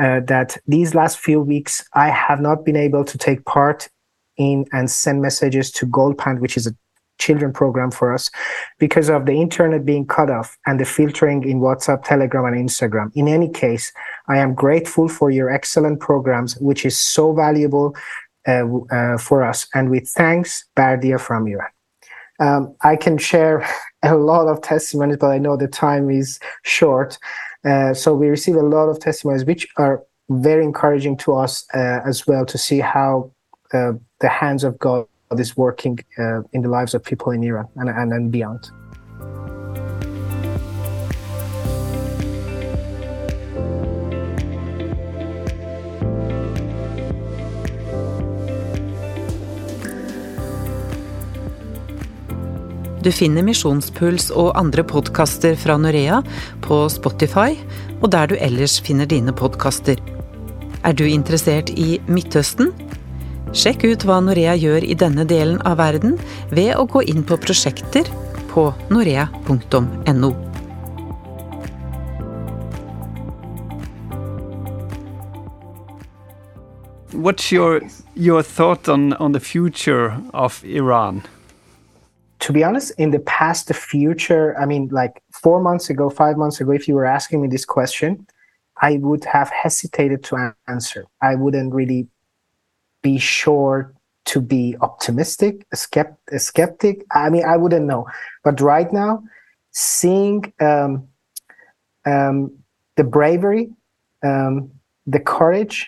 uh, 0.00 0.20
that 0.20 0.56
these 0.66 0.94
last 0.94 1.18
few 1.18 1.40
weeks 1.40 1.84
I 1.92 2.08
have 2.10 2.40
not 2.40 2.64
been 2.64 2.76
able 2.76 3.04
to 3.04 3.18
take 3.18 3.44
part 3.44 3.88
in 4.38 4.66
and 4.72 4.90
send 4.90 5.20
messages 5.22 5.70
to 5.72 5.86
Goldpand, 5.86 6.40
which 6.40 6.56
is 6.56 6.66
a 6.66 6.74
children 7.18 7.52
program 7.52 7.90
for 7.90 8.14
us 8.14 8.30
because 8.78 9.08
of 9.08 9.26
the 9.26 9.32
internet 9.32 9.84
being 9.84 10.06
cut 10.06 10.30
off 10.30 10.56
and 10.66 10.80
the 10.80 10.84
filtering 10.84 11.42
in 11.48 11.60
WhatsApp, 11.60 12.04
Telegram, 12.04 12.44
and 12.44 12.68
Instagram. 12.68 13.10
In 13.14 13.28
any 13.28 13.48
case, 13.48 13.92
I 14.28 14.38
am 14.38 14.54
grateful 14.54 15.08
for 15.08 15.30
your 15.30 15.50
excellent 15.50 16.00
programs, 16.00 16.56
which 16.58 16.86
is 16.86 16.98
so 16.98 17.32
valuable 17.32 17.94
uh, 18.46 18.64
uh, 18.90 19.18
for 19.18 19.42
us. 19.42 19.66
And 19.74 19.90
with 19.90 20.08
thanks, 20.08 20.64
Bardia 20.76 21.20
from 21.20 21.46
Iran. 21.46 21.68
Um, 22.40 22.76
I 22.82 22.96
can 22.96 23.18
share 23.18 23.68
a 24.02 24.14
lot 24.14 24.46
of 24.46 24.62
testimonies, 24.62 25.18
but 25.18 25.30
I 25.30 25.38
know 25.38 25.56
the 25.56 25.68
time 25.68 26.10
is 26.10 26.38
short. 26.62 27.18
Uh, 27.64 27.92
so 27.92 28.14
we 28.14 28.28
receive 28.28 28.54
a 28.54 28.62
lot 28.62 28.88
of 28.88 29.00
testimonies, 29.00 29.44
which 29.44 29.66
are 29.76 30.02
very 30.30 30.62
encouraging 30.62 31.16
to 31.16 31.34
us 31.34 31.66
uh, 31.74 32.00
as 32.06 32.26
well 32.26 32.44
to 32.46 32.58
see 32.58 32.78
how 32.78 33.32
uh, 33.74 33.92
the 34.20 34.28
hands 34.28 34.64
of 34.64 34.78
God 34.78 35.06
is 35.38 35.56
working 35.56 35.98
uh, 36.18 36.42
in 36.52 36.62
the 36.62 36.68
lives 36.68 36.94
of 36.94 37.02
people 37.02 37.32
in 37.32 37.42
Iran 37.42 37.68
and, 37.76 37.90
and, 37.90 38.12
and 38.12 38.30
beyond. 38.30 38.70
Du 53.04 53.12
finner 53.12 53.44
Misjonspuls 53.46 54.26
og 54.34 54.50
andre 54.58 54.82
podkaster 54.84 55.54
fra 55.56 55.78
Norea 55.80 56.18
på 56.66 56.80
Spotify 56.92 57.54
og 58.02 58.10
der 58.12 58.26
du 58.26 58.34
ellers 58.36 58.80
finner 58.84 59.06
dine 59.08 59.32
podkaster. 59.32 59.96
Er 60.84 60.92
du 60.92 61.06
interessert 61.06 61.70
i 61.70 62.00
Midtøsten? 62.08 62.72
Sjekk 63.56 63.86
ut 63.88 64.02
hva 64.04 64.18
Norea 64.20 64.52
gjør 64.60 64.84
i 64.84 64.94
denne 64.98 65.24
delen 65.24 65.56
av 65.64 65.78
verden 65.80 66.18
ved 66.52 66.74
å 66.76 66.84
gå 66.84 67.00
inn 67.08 67.22
på 67.24 67.38
prosjekter 67.40 68.04
på 68.50 68.66
norea.no. 68.92 70.30
What's 77.16 77.50
your 77.50 77.80
your 78.14 78.42
thought 78.42 78.86
on 78.88 79.14
on 79.14 79.32
the 79.32 79.40
future 79.40 80.20
of 80.34 80.62
Iran? 80.64 81.22
To 82.40 82.52
be 82.52 82.62
honest, 82.62 82.92
in 82.98 83.10
the 83.10 83.18
past, 83.20 83.66
the 83.68 83.74
future, 83.74 84.54
I 84.60 84.66
mean, 84.66 84.88
like 84.92 85.22
four 85.32 85.60
months 85.60 85.90
ago, 85.90 86.10
five 86.10 86.36
months 86.36 86.60
ago, 86.60 86.72
if 86.72 86.86
you 86.86 86.94
were 86.94 87.06
asking 87.06 87.40
me 87.40 87.48
this 87.48 87.64
question, 87.64 88.26
I 88.80 88.98
would 88.98 89.24
have 89.24 89.50
hesitated 89.50 90.22
to 90.24 90.52
answer. 90.68 91.06
I 91.20 91.34
wouldn't 91.34 91.74
really 91.74 92.06
be 93.10 93.18
sure 93.18 93.78
to 94.32 94.38
be 94.54 94.76
optimistic, 94.88 95.66
a, 95.72 95.76
skept- 95.76 96.26
a 96.38 96.38
skeptic. 96.38 96.96
I 97.12 97.30
mean, 97.30 97.44
I 97.52 97.56
wouldn't 97.56 97.86
know. 97.86 98.02
But 98.44 98.60
right 98.60 98.90
now, 98.92 99.12
seeing 99.70 100.52
um, 100.60 101.08
um, 102.04 102.36
the 102.96 103.04
bravery, 103.04 103.64
um, 104.22 104.70
the 105.14 105.20
courage, 105.20 105.86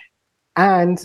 and 0.56 0.96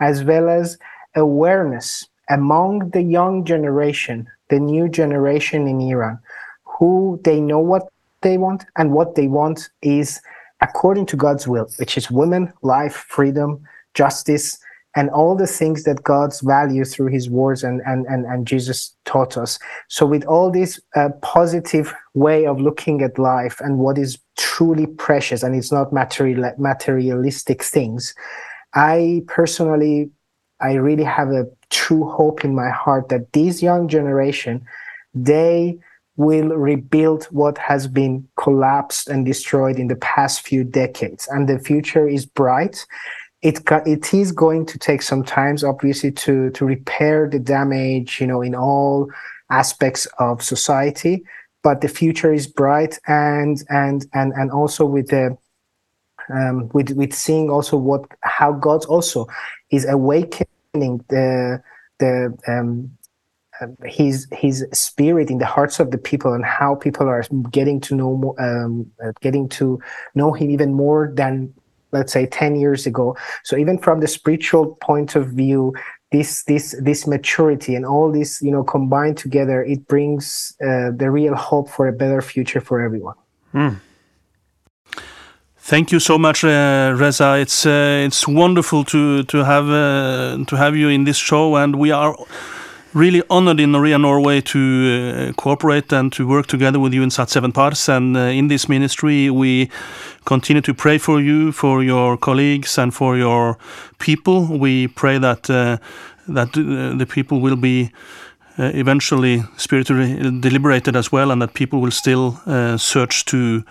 as 0.00 0.24
well 0.24 0.48
as 0.48 0.66
awareness 1.14 1.88
among 2.28 2.90
the 2.90 3.04
young 3.18 3.44
generation, 3.44 4.16
the 4.48 4.58
new 4.58 4.88
generation 4.88 5.68
in 5.68 5.80
Iran, 5.80 6.18
who 6.64 7.20
they 7.22 7.40
know 7.40 7.62
what 7.72 7.84
they 8.22 8.36
want, 8.38 8.64
and 8.78 8.92
what 8.92 9.14
they 9.14 9.28
want 9.28 9.58
is 9.82 10.20
according 10.60 11.06
to 11.06 11.16
God's 11.16 11.46
will, 11.46 11.68
which 11.78 11.96
is 11.96 12.10
women, 12.10 12.52
life, 12.62 12.96
freedom, 13.16 13.50
justice, 13.94 14.58
and 14.94 15.08
all 15.10 15.34
the 15.34 15.46
things 15.46 15.84
that 15.84 16.02
God's 16.02 16.40
value 16.40 16.84
through 16.84 17.06
his 17.06 17.30
words 17.30 17.64
and, 17.64 17.80
and, 17.86 18.06
and, 18.06 18.26
and 18.26 18.46
Jesus 18.46 18.94
taught 19.04 19.36
us. 19.36 19.58
So 19.88 20.04
with 20.04 20.24
all 20.26 20.50
this 20.50 20.80
uh, 20.94 21.10
positive 21.22 21.94
way 22.14 22.46
of 22.46 22.60
looking 22.60 23.02
at 23.02 23.18
life 23.18 23.60
and 23.60 23.78
what 23.78 23.96
is 23.96 24.18
truly 24.36 24.86
precious, 24.86 25.42
and 25.42 25.54
it's 25.54 25.72
not 25.72 25.92
material, 25.92 26.52
materialistic 26.58 27.62
things, 27.62 28.14
I 28.74 29.22
personally, 29.26 30.10
I 30.60 30.74
really 30.74 31.04
have 31.04 31.28
a 31.30 31.46
true 31.70 32.08
hope 32.10 32.44
in 32.44 32.54
my 32.54 32.68
heart 32.70 33.08
that 33.08 33.32
this 33.32 33.62
young 33.62 33.88
generation, 33.88 34.64
they 35.14 35.78
will 36.16 36.48
rebuild 36.48 37.24
what 37.24 37.56
has 37.56 37.86
been 37.86 38.28
collapsed 38.36 39.08
and 39.08 39.24
destroyed 39.24 39.78
in 39.78 39.88
the 39.88 39.96
past 39.96 40.46
few 40.46 40.62
decades. 40.62 41.26
And 41.28 41.48
the 41.48 41.58
future 41.58 42.06
is 42.06 42.26
bright 42.26 42.84
it 43.42 43.60
it 43.86 44.14
is 44.14 44.32
going 44.32 44.66
to 44.66 44.78
take 44.78 45.02
some 45.02 45.24
time, 45.24 45.56
obviously, 45.64 46.12
to 46.12 46.50
to 46.50 46.64
repair 46.64 47.28
the 47.28 47.38
damage, 47.38 48.20
you 48.20 48.26
know, 48.26 48.40
in 48.40 48.54
all 48.54 49.10
aspects 49.50 50.06
of 50.18 50.42
society. 50.42 51.24
But 51.62 51.80
the 51.80 51.88
future 51.88 52.32
is 52.32 52.46
bright, 52.46 52.98
and 53.06 53.62
and 53.68 54.06
and 54.14 54.32
and 54.34 54.50
also 54.50 54.84
with 54.84 55.08
the 55.08 55.36
um, 56.32 56.68
with 56.72 56.90
with 56.90 57.12
seeing 57.12 57.50
also 57.50 57.76
what 57.76 58.04
how 58.22 58.52
God 58.52 58.84
also 58.86 59.26
is 59.70 59.86
awakening 59.88 61.04
the 61.08 61.62
the 61.98 62.36
um, 62.46 62.96
his 63.84 64.26
his 64.32 64.66
spirit 64.72 65.30
in 65.30 65.38
the 65.38 65.46
hearts 65.46 65.80
of 65.80 65.90
the 65.90 65.98
people 65.98 66.32
and 66.32 66.44
how 66.44 66.74
people 66.74 67.08
are 67.08 67.24
getting 67.50 67.80
to 67.80 67.94
know 67.94 68.34
um, 68.38 68.90
uh, 69.04 69.12
getting 69.20 69.48
to 69.48 69.80
know 70.14 70.32
him 70.32 70.50
even 70.50 70.74
more 70.74 71.12
than 71.14 71.52
let's 71.92 72.12
say 72.12 72.26
10 72.26 72.56
years 72.56 72.86
ago 72.86 73.16
so 73.44 73.56
even 73.56 73.78
from 73.78 74.00
the 74.00 74.08
spiritual 74.08 74.76
point 74.80 75.14
of 75.16 75.28
view 75.28 75.72
this 76.10 76.44
this 76.44 76.74
this 76.80 77.06
maturity 77.06 77.74
and 77.74 77.86
all 77.86 78.12
this 78.12 78.42
you 78.42 78.50
know 78.50 78.64
combined 78.64 79.16
together 79.16 79.62
it 79.64 79.86
brings 79.86 80.54
uh, 80.62 80.90
the 80.96 81.10
real 81.10 81.34
hope 81.34 81.68
for 81.68 81.88
a 81.88 81.92
better 81.92 82.20
future 82.20 82.60
for 82.60 82.80
everyone 82.80 83.14
Mm. 83.54 83.80
Thank 85.64 85.92
you 85.92 86.00
so 86.00 86.18
much, 86.18 86.42
uh, 86.42 86.94
Reza. 86.96 87.38
It's 87.38 87.64
uh, 87.64 88.02
it's 88.04 88.26
wonderful 88.26 88.84
to 88.84 89.22
to 89.24 89.44
have 89.44 89.68
uh, 89.68 90.44
to 90.46 90.56
have 90.56 90.76
you 90.76 90.88
in 90.88 91.04
this 91.04 91.16
show, 91.16 91.56
and 91.56 91.76
we 91.76 91.92
are 91.92 92.16
really 92.94 93.22
honored 93.30 93.60
in 93.60 93.72
Norea 93.72 94.00
Norway 94.00 94.40
to 94.40 94.58
uh, 94.58 95.32
cooperate 95.34 95.92
and 95.92 96.12
to 96.12 96.26
work 96.26 96.46
together 96.46 96.78
with 96.78 96.92
you 96.92 97.02
in 97.02 97.10
Sat 97.10 97.30
Seven 97.30 97.52
Pars. 97.52 97.88
And 97.88 98.16
uh, 98.16 98.20
in 98.20 98.48
this 98.48 98.68
ministry, 98.68 99.30
we 99.30 99.70
continue 100.24 100.62
to 100.62 100.74
pray 100.74 100.98
for 100.98 101.20
you, 101.20 101.52
for 101.52 101.82
your 101.82 102.16
colleagues, 102.16 102.78
and 102.78 102.94
for 102.94 103.16
your 103.16 103.56
people. 103.98 104.46
We 104.58 104.88
pray 104.88 105.18
that 105.18 105.48
uh, 105.48 105.78
that 106.28 106.48
uh, 106.56 106.96
the 106.96 107.06
people 107.06 107.40
will 107.40 107.56
be. 107.56 107.90
Uh, 108.58 108.70
eventually 108.74 109.42
spiritually 109.56 110.14
deliberated 110.40 110.94
as 110.94 111.10
well, 111.10 111.30
and 111.30 111.40
that 111.40 111.54
people 111.54 111.80
will 111.80 111.90
still 111.90 112.38
uh, 112.44 112.76
search 112.76 113.24
to 113.24 113.64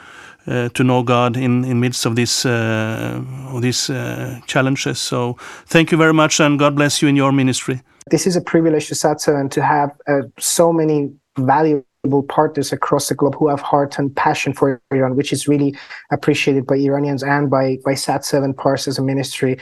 uh, 0.47 0.69
to 0.69 0.83
know 0.83 1.03
God 1.03 1.37
in 1.37 1.63
in 1.63 1.79
midst 1.79 2.03
of 2.07 2.15
these 2.15 2.47
uh, 2.47 3.21
of 3.53 3.61
these 3.61 3.91
uh, 3.91 4.39
challenges. 4.47 4.99
So 4.99 5.37
thank 5.67 5.91
you 5.91 5.99
very 5.99 6.13
much, 6.13 6.39
and 6.39 6.57
God 6.57 6.75
bless 6.75 6.99
you 6.99 7.09
in 7.09 7.15
your 7.15 7.31
ministry. 7.31 7.83
This 8.09 8.25
is 8.25 8.35
a 8.35 8.41
privilege 8.41 8.87
to 8.87 8.95
Satsa 8.95 9.39
and 9.39 9.51
to 9.51 9.61
have 9.61 9.91
uh, 10.07 10.21
so 10.39 10.73
many 10.73 11.11
valuable 11.37 12.23
partners 12.27 12.73
across 12.73 13.09
the 13.09 13.15
globe 13.15 13.35
who 13.35 13.47
have 13.47 13.61
heart 13.61 13.99
and 13.99 14.15
passion 14.15 14.53
for 14.53 14.81
Iran, 14.91 15.15
which 15.15 15.31
is 15.31 15.47
really 15.47 15.75
appreciated 16.11 16.65
by 16.65 16.75
Iranians 16.75 17.23
and 17.23 17.49
by 17.49 17.77
by 17.85 17.93
Sat 17.93 18.25
Seven 18.25 18.53
Pars 18.53 18.87
as 18.87 18.97
a 18.97 19.03
ministry, 19.03 19.57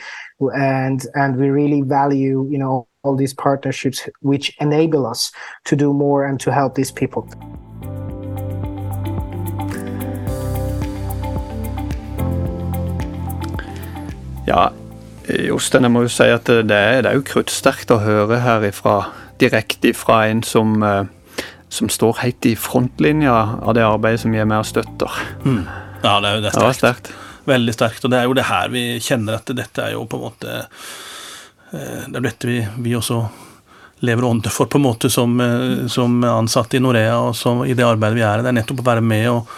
and 0.55 1.05
and 1.15 1.35
we 1.35 1.49
really 1.49 1.81
value 1.81 2.47
you 2.49 2.57
know 2.57 2.87
all 3.03 3.15
these 3.15 3.33
partnerships 3.33 4.07
which 4.21 4.55
enable 4.59 5.05
us 5.05 5.31
to 5.65 5.75
do 5.75 5.93
more 5.93 6.25
and 6.25 6.39
to 6.39 6.51
help 6.51 6.75
these 6.75 6.91
people. 6.91 7.27
Ja, 14.45 14.73
Jostein, 15.29 15.85
jeg 15.85 15.93
må 15.93 16.03
jo 16.05 16.11
si 16.11 16.27
at 16.33 16.49
det 16.49 16.75
er, 16.75 17.01
det 17.05 17.11
er 17.11 17.17
jo 17.17 17.25
kruttsterkt 17.27 17.91
å 17.93 18.01
høre 18.03 18.41
herifra, 18.43 18.99
direkte 19.39 19.93
fra 19.95 20.23
en 20.29 20.41
som, 20.43 20.77
eh, 20.83 21.43
som 21.69 21.89
står 21.91 22.23
helt 22.23 22.47
i 22.49 22.55
frontlinja 22.59 23.35
av 23.61 23.75
det 23.77 23.85
arbeidet 23.85 24.23
som 24.23 24.33
vi 24.33 24.41
er 24.41 24.49
med 24.49 24.63
og 24.63 24.69
støtter. 24.69 25.19
Ja, 26.03 26.19
det 26.19 26.29
er 26.29 26.39
jo 26.39 26.45
det 26.47 26.53
Det 26.55 26.73
sterkt. 26.77 27.11
Veldig 27.49 27.75
sterkt. 27.75 28.05
Og 28.05 28.11
det 28.11 28.19
er 28.19 28.27
jo 28.27 28.33
det 28.37 28.47
her 28.49 28.71
vi 28.73 28.83
kjenner 29.03 29.39
at 29.39 29.51
dette 29.55 29.83
er 29.83 29.93
jo 29.95 30.05
på 30.09 30.19
en 30.19 30.25
måte 30.27 30.55
eh, 31.71 32.03
Det 32.07 32.17
er 32.17 32.25
dette 32.25 32.49
vi, 32.49 32.59
vi 32.83 32.95
også 32.95 33.23
lever 33.99 34.23
ånde 34.23 34.51
for, 34.53 34.69
på 34.71 34.79
en 34.79 34.85
måte, 34.85 35.09
som, 35.11 35.39
eh, 35.43 35.87
som 35.91 36.23
ansatte 36.23 36.77
i 36.77 36.83
Norea 36.83 37.17
og 37.19 37.35
som, 37.35 37.65
i 37.65 37.75
det 37.75 37.85
arbeidet 37.85 38.17
vi 38.17 38.25
er 38.25 38.39
i. 38.39 38.45
Det 38.45 38.53
er 38.53 38.59
nettopp 38.61 38.83
å 38.83 38.89
være 38.91 39.05
med 39.05 39.29
og, 39.33 39.53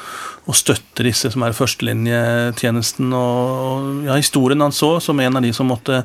og 0.49 0.58
støtte 0.58 1.06
disse 1.06 1.30
som 1.34 1.43
er 1.45 1.56
førstelinjetjenesten. 1.56 3.12
Og, 3.13 3.91
ja, 4.08 4.17
historien 4.17 4.63
han 4.63 4.75
så 4.75 4.95
som 5.04 5.19
en 5.21 5.38
av 5.38 5.45
de 5.45 5.51
som 5.54 5.69
måtte 5.69 6.01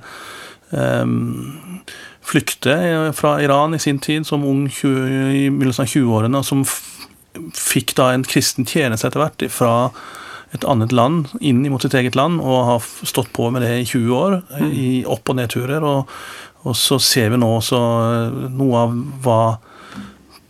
um, 0.70 1.80
flykte 2.26 2.76
fra 3.16 3.36
Iran 3.42 3.76
i 3.76 3.80
sin 3.82 4.00
tid, 4.02 4.26
som 4.28 4.44
ung 4.44 4.66
20, 4.68 5.08
i 5.30 5.48
begynnelsen 5.48 5.86
av 5.86 5.92
20-årene, 5.94 6.42
og 6.42 6.48
som 6.48 6.66
fikk 7.56 7.96
da 7.98 8.10
en 8.12 8.24
kristen 8.26 8.68
tjeneste 8.68 9.08
etter 9.08 9.22
hvert 9.22 9.46
fra 9.52 9.72
et 10.54 10.64
annet 10.68 10.92
land 10.94 11.32
inn 11.44 11.64
mot 11.70 11.82
sitt 11.82 11.96
eget 11.98 12.16
land, 12.18 12.40
og 12.40 12.66
har 12.70 12.90
stått 13.06 13.32
på 13.36 13.48
med 13.52 13.64
det 13.64 13.72
i 13.80 13.86
20 13.86 14.16
år, 14.16 14.36
i 14.72 14.90
opp- 15.08 15.32
og 15.32 15.38
nedturer. 15.40 15.84
Og, 15.84 16.12
og 16.66 16.76
så 16.78 16.98
ser 17.02 17.32
vi 17.32 17.40
nå 17.40 17.50
også 17.58 17.80
eh, 17.80 18.44
noe 18.56 18.84
av 18.84 18.94
hva 19.24 19.40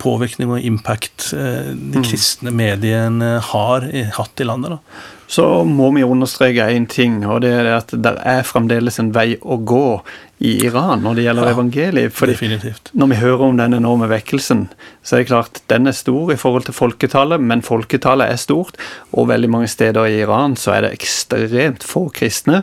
påvirkning 0.03 0.53
og 0.55 0.65
impact 0.65 1.31
eh, 1.37 1.73
de 1.75 2.03
kristne 2.05 2.53
mediene 2.55 3.37
har 3.53 3.87
hatt 4.19 4.43
i 4.43 4.49
landet. 4.49 4.77
da. 4.77 5.05
Så 5.27 5.65
må 5.67 5.91
vi 5.95 6.05
understreke 6.07 6.69
én 6.71 6.87
ting, 6.87 7.19
og 7.27 7.41
det 7.43 7.51
er 7.51 7.73
at 7.75 7.91
det 7.91 8.13
er 8.23 8.47
fremdeles 8.47 9.01
en 9.03 9.11
vei 9.15 9.35
å 9.43 9.59
gå 9.59 10.01
i 10.47 10.53
Iran 10.69 11.03
når 11.03 11.19
det 11.19 11.25
gjelder 11.25 11.49
Ja, 11.49 11.55
evangeliet. 11.57 12.15
Fordi 12.15 12.37
Definitivt. 12.37 12.91
når 12.95 13.11
vi 13.11 13.19
hører 13.25 13.43
om 13.49 13.57
den 13.59 13.75
enorme 13.75 14.07
vekkelsen, 14.13 14.69
så 15.03 15.17
er 15.17 15.25
det 15.25 15.31
klart 15.33 15.61
den 15.73 15.91
er 15.91 15.97
stor 15.97 16.31
i 16.33 16.39
forhold 16.39 16.69
til 16.69 16.77
folketallet, 16.77 17.41
men 17.41 17.63
folketallet 17.63 18.31
er 18.31 18.37
stort, 18.37 18.79
og 19.13 19.29
veldig 19.33 19.51
mange 19.51 19.69
steder 19.73 20.07
i 20.07 20.21
Iran 20.23 20.55
så 20.57 20.77
er 20.77 20.87
det 20.87 20.95
ekstremt 21.01 21.83
få 21.83 22.07
kristne. 22.15 22.63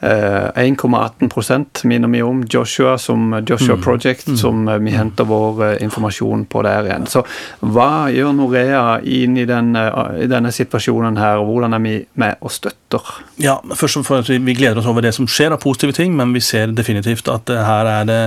Eh, 0.00 0.50
1,18 0.54 1.84
minner 1.88 2.08
vi 2.08 2.22
om 2.22 2.42
Joshua 2.48 2.98
som 2.98 3.44
Joshua 3.48 3.76
Project, 3.76 4.38
som 4.38 4.68
eh, 4.68 4.78
vi 4.78 4.90
henter 4.90 5.24
vår 5.24 5.62
eh, 5.64 5.82
informasjon 5.86 6.44
på 6.52 6.62
der 6.66 6.84
igjen. 6.90 7.06
Så 7.08 7.22
hva 7.64 8.08
gjør 8.12 8.34
Norea 8.36 8.82
inn 9.02 9.38
i, 9.40 9.46
den, 9.48 9.72
eh, 9.76 10.20
i 10.24 10.28
denne 10.30 10.52
situasjonen 10.52 11.16
her, 11.20 11.40
og 11.40 11.48
hvordan 11.54 11.76
er 11.78 11.84
vi 11.86 11.94
med 12.20 12.36
og 12.44 12.52
støtter? 12.52 13.08
Ja, 13.42 13.56
først 13.74 13.96
og 14.02 14.06
fremst, 14.08 14.30
vi- 14.30 14.54
gleder 14.56 14.78
oss 14.80 14.86
over 14.88 15.02
det 15.04 15.14
som 15.16 15.26
skjer 15.28 15.52
av 15.52 15.60
positive 15.60 15.92
ting, 15.96 16.14
men 16.16 16.32
vi 16.32 16.40
ser 16.40 16.70
definitivt 16.76 17.28
at 17.32 17.50
eh, 17.52 17.64
her 17.64 17.88
er 17.96 18.04
det 18.08 18.20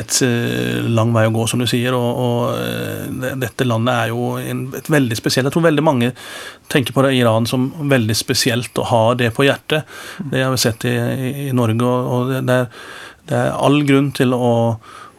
et 0.00 0.22
eh, 0.26 0.80
lang 0.88 1.12
vei 1.14 1.26
å 1.28 1.34
gå, 1.36 1.46
som 1.48 1.60
du 1.62 1.66
sier. 1.70 1.94
Og, 1.96 2.24
og 2.24 2.56
eh, 2.64 3.34
dette 3.44 3.68
landet 3.68 3.94
er 4.06 4.14
jo 4.14 4.32
en, 4.40 4.66
et 4.76 4.88
veldig 4.90 5.16
spesielt 5.20 5.48
Jeg 5.50 5.54
tror 5.54 5.68
veldig 5.68 5.84
mange 5.84 6.10
tenker 6.70 6.94
på 6.94 7.02
det 7.02 7.14
Iran 7.18 7.46
som 7.50 7.68
veldig 7.90 8.14
spesielt 8.16 8.76
og 8.78 8.86
har 8.92 9.14
det 9.20 9.32
på 9.34 9.44
hjertet. 9.46 9.88
Det 10.30 10.44
har 10.44 10.52
vi 10.54 10.60
sett 10.62 10.84
i, 10.86 10.92
i, 11.18 11.50
Norge, 11.56 11.84
og, 11.86 12.10
og 12.14 12.34
det, 12.46 12.56
er, 12.56 12.88
det 13.30 13.38
er 13.44 13.54
all 13.58 13.82
grunn 13.88 14.10
til 14.16 14.34
å 14.36 14.50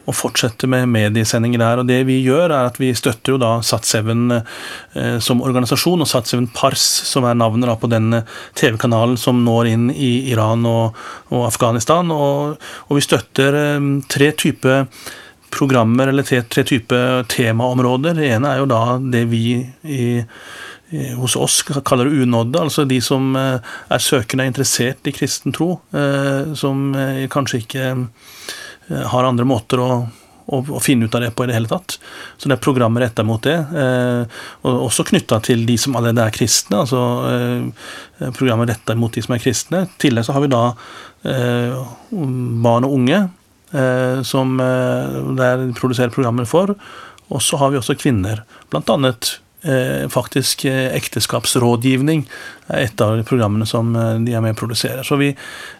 å 0.08 0.12
fortsette 0.14 0.66
med 0.70 0.88
mediesendinger 0.90 1.62
der. 1.62 1.80
Og 1.82 1.88
det 1.88 2.00
vi 2.08 2.18
gjør, 2.24 2.50
er 2.50 2.70
at 2.70 2.78
vi 2.80 2.90
støtter 2.96 3.34
jo 3.34 3.40
da 3.42 3.52
Sat7 3.62 4.34
eh, 4.34 5.18
som 5.22 5.42
organisasjon, 5.44 6.02
og 6.02 6.10
Sat7 6.10 6.48
Pars, 6.56 6.82
som 7.08 7.26
er 7.28 7.38
navnet 7.38 7.70
da 7.70 7.76
på 7.78 7.90
den 7.92 8.22
TV-kanalen 8.58 9.18
som 9.20 9.42
når 9.46 9.72
inn 9.72 9.90
i 9.94 10.12
Iran 10.32 10.66
og, 10.68 10.98
og 11.30 11.46
Afghanistan. 11.48 12.10
Og, 12.14 12.58
og 12.88 12.98
vi 12.98 13.04
støtter 13.06 13.58
eh, 13.60 13.90
tre 14.12 14.32
typer 14.42 14.88
programmer, 15.52 16.08
eller 16.08 16.24
tre, 16.24 16.40
tre 16.48 16.64
typer 16.64 17.26
temaområder. 17.30 18.16
Det 18.18 18.30
ene 18.32 18.54
er 18.54 18.62
jo 18.62 18.70
da 18.70 18.82
det 18.98 19.26
vi 19.30 19.44
i- 19.84 20.24
hos 20.92 21.36
oss 21.36 21.62
kaller 21.62 22.04
det 22.04 22.22
unådde, 22.22 22.60
altså 22.60 22.84
de 22.88 22.98
som 23.04 23.36
eh, 23.38 23.74
er 23.92 24.02
søkende 24.02 24.46
interessert 24.48 25.06
i 25.08 25.14
kristen 25.14 25.54
tro, 25.54 25.76
eh, 25.96 26.52
som 26.58 26.90
eh, 26.98 27.24
kanskje 27.32 27.62
ikke 27.62 27.86
eh, 27.92 29.06
har 29.12 29.28
andre 29.28 29.46
måter 29.48 29.80
å, 29.80 29.90
å, 30.52 30.80
finne 30.84 31.08
ut 31.08 31.14
av 31.16 31.24
det 31.24 31.30
på 31.36 31.46
i 31.46 31.50
det 31.50 31.56
hele 31.56 31.70
tatt. 31.70 31.96
Så 32.36 32.50
det 32.50 32.58
er 32.58 32.64
programmer 32.64 33.04
retta 33.04 33.24
mot 33.24 33.42
det. 33.44 33.56
Eh, 33.56 34.40
og 34.68 34.88
også 34.88 35.06
knytta 35.08 35.40
til 35.46 35.64
de 35.68 35.78
som 35.80 35.96
allerede 35.96 36.26
er 36.26 36.34
kristne. 36.34 36.82
altså 36.82 37.04
eh, 37.30 38.32
Programmer 38.36 38.68
retta 38.68 38.96
mot 38.98 39.14
de 39.14 39.24
som 39.24 39.36
er 39.36 39.44
kristne. 39.44 39.86
I 39.86 40.02
tillegg 40.02 40.28
så 40.28 40.36
har 40.36 40.44
vi 40.44 40.52
da 40.52 40.64
eh, 41.24 41.78
barn 42.12 42.88
og 42.88 42.98
unge, 42.98 43.22
eh, 43.72 44.18
som 44.28 44.58
det 44.60 45.48
er 45.48 45.64
produserer 45.78 46.12
programmer 46.12 46.48
for. 46.48 46.76
Og 47.32 47.40
så 47.40 47.56
har 47.60 47.72
vi 47.72 47.80
også 47.80 47.96
kvinner. 47.96 48.44
Blant 48.72 48.90
annet 48.92 49.36
eh, 49.36 49.51
faktisk 50.10 50.64
eh, 50.66 50.88
ekteskapsrådgivning 50.98 52.24
er 52.72 52.86
et 52.88 53.04
av 53.04 53.20
programmene 53.28 53.66
som 53.68 53.92
eh, 53.96 54.16
de 54.26 54.34
er 54.34 54.42
med 54.44 54.56
og 54.56 54.60
produserer. 54.64 55.04
Så 55.06 55.18
vi, 55.20 55.30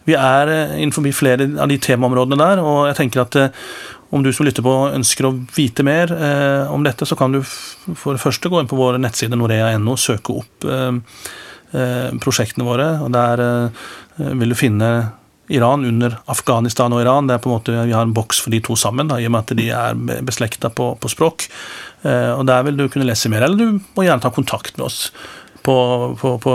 vi 0.07 0.14
er 0.18 0.53
eh, 0.53 0.77
innenfor 0.83 1.09
flere 1.16 1.49
av 1.61 1.68
de 1.73 1.79
temaområdene 1.83 2.38
der, 2.42 2.62
og 2.62 2.87
jeg 2.90 2.99
tenker 3.01 3.25
at 3.25 3.38
eh, 3.40 3.64
om 4.12 4.21
du 4.23 4.29
som 4.37 4.45
lytter 4.45 4.64
på 4.64 4.75
ønsker 4.92 5.25
å 5.25 5.35
vite 5.57 5.85
mer 5.87 6.11
eh, 6.12 6.73
om 6.73 6.85
dette, 6.85 7.07
så 7.09 7.16
kan 7.16 7.33
du 7.33 7.40
for 7.42 8.12
det 8.12 8.21
første 8.23 8.51
gå 8.53 8.61
inn 8.61 8.68
på 8.71 8.77
vår 8.77 9.01
nettside 9.01 9.38
norea.no 9.40 9.95
og 9.97 10.03
søke 10.03 10.37
opp 10.42 10.68
eh, 10.68 10.92
eh, 11.73 12.12
prosjektene 12.23 12.66
våre. 12.68 12.90
og 13.03 13.11
Der 13.14 13.42
eh, 13.47 13.88
vil 14.37 14.53
du 14.53 14.59
finne 14.59 14.92
Iran 15.53 15.83
under 15.85 16.14
Afghanistan 16.33 16.92
og 16.95 17.03
Iran. 17.03 17.27
Det 17.29 17.35
er 17.35 17.40
på 17.42 17.51
en 17.51 17.57
måte, 17.57 17.73
Vi 17.88 17.92
har 17.92 18.07
en 18.07 18.12
boks 18.14 18.38
for 18.45 18.53
de 18.55 18.61
to 18.64 18.77
sammen, 18.79 19.09
da, 19.11 19.18
i 19.21 19.27
og 19.27 19.33
med 19.35 19.42
at 19.42 19.57
de 19.59 19.66
er 19.75 19.97
be- 19.99 20.21
beslekta 20.25 20.71
på, 20.73 20.92
på 21.03 21.11
språk. 21.12 21.49
Eh, 22.03 22.33
og 22.35 22.47
Der 22.47 22.65
vil 22.67 22.79
du 22.79 22.88
kunne 22.91 23.07
lese 23.07 23.31
mer, 23.33 23.47
eller 23.47 23.59
du 23.59 23.83
må 23.97 24.07
gjerne 24.07 24.23
ta 24.23 24.33
kontakt 24.35 24.77
med 24.79 24.88
oss 24.88 25.05
på, 25.62 25.77
på, 26.19 26.38
på 26.43 26.55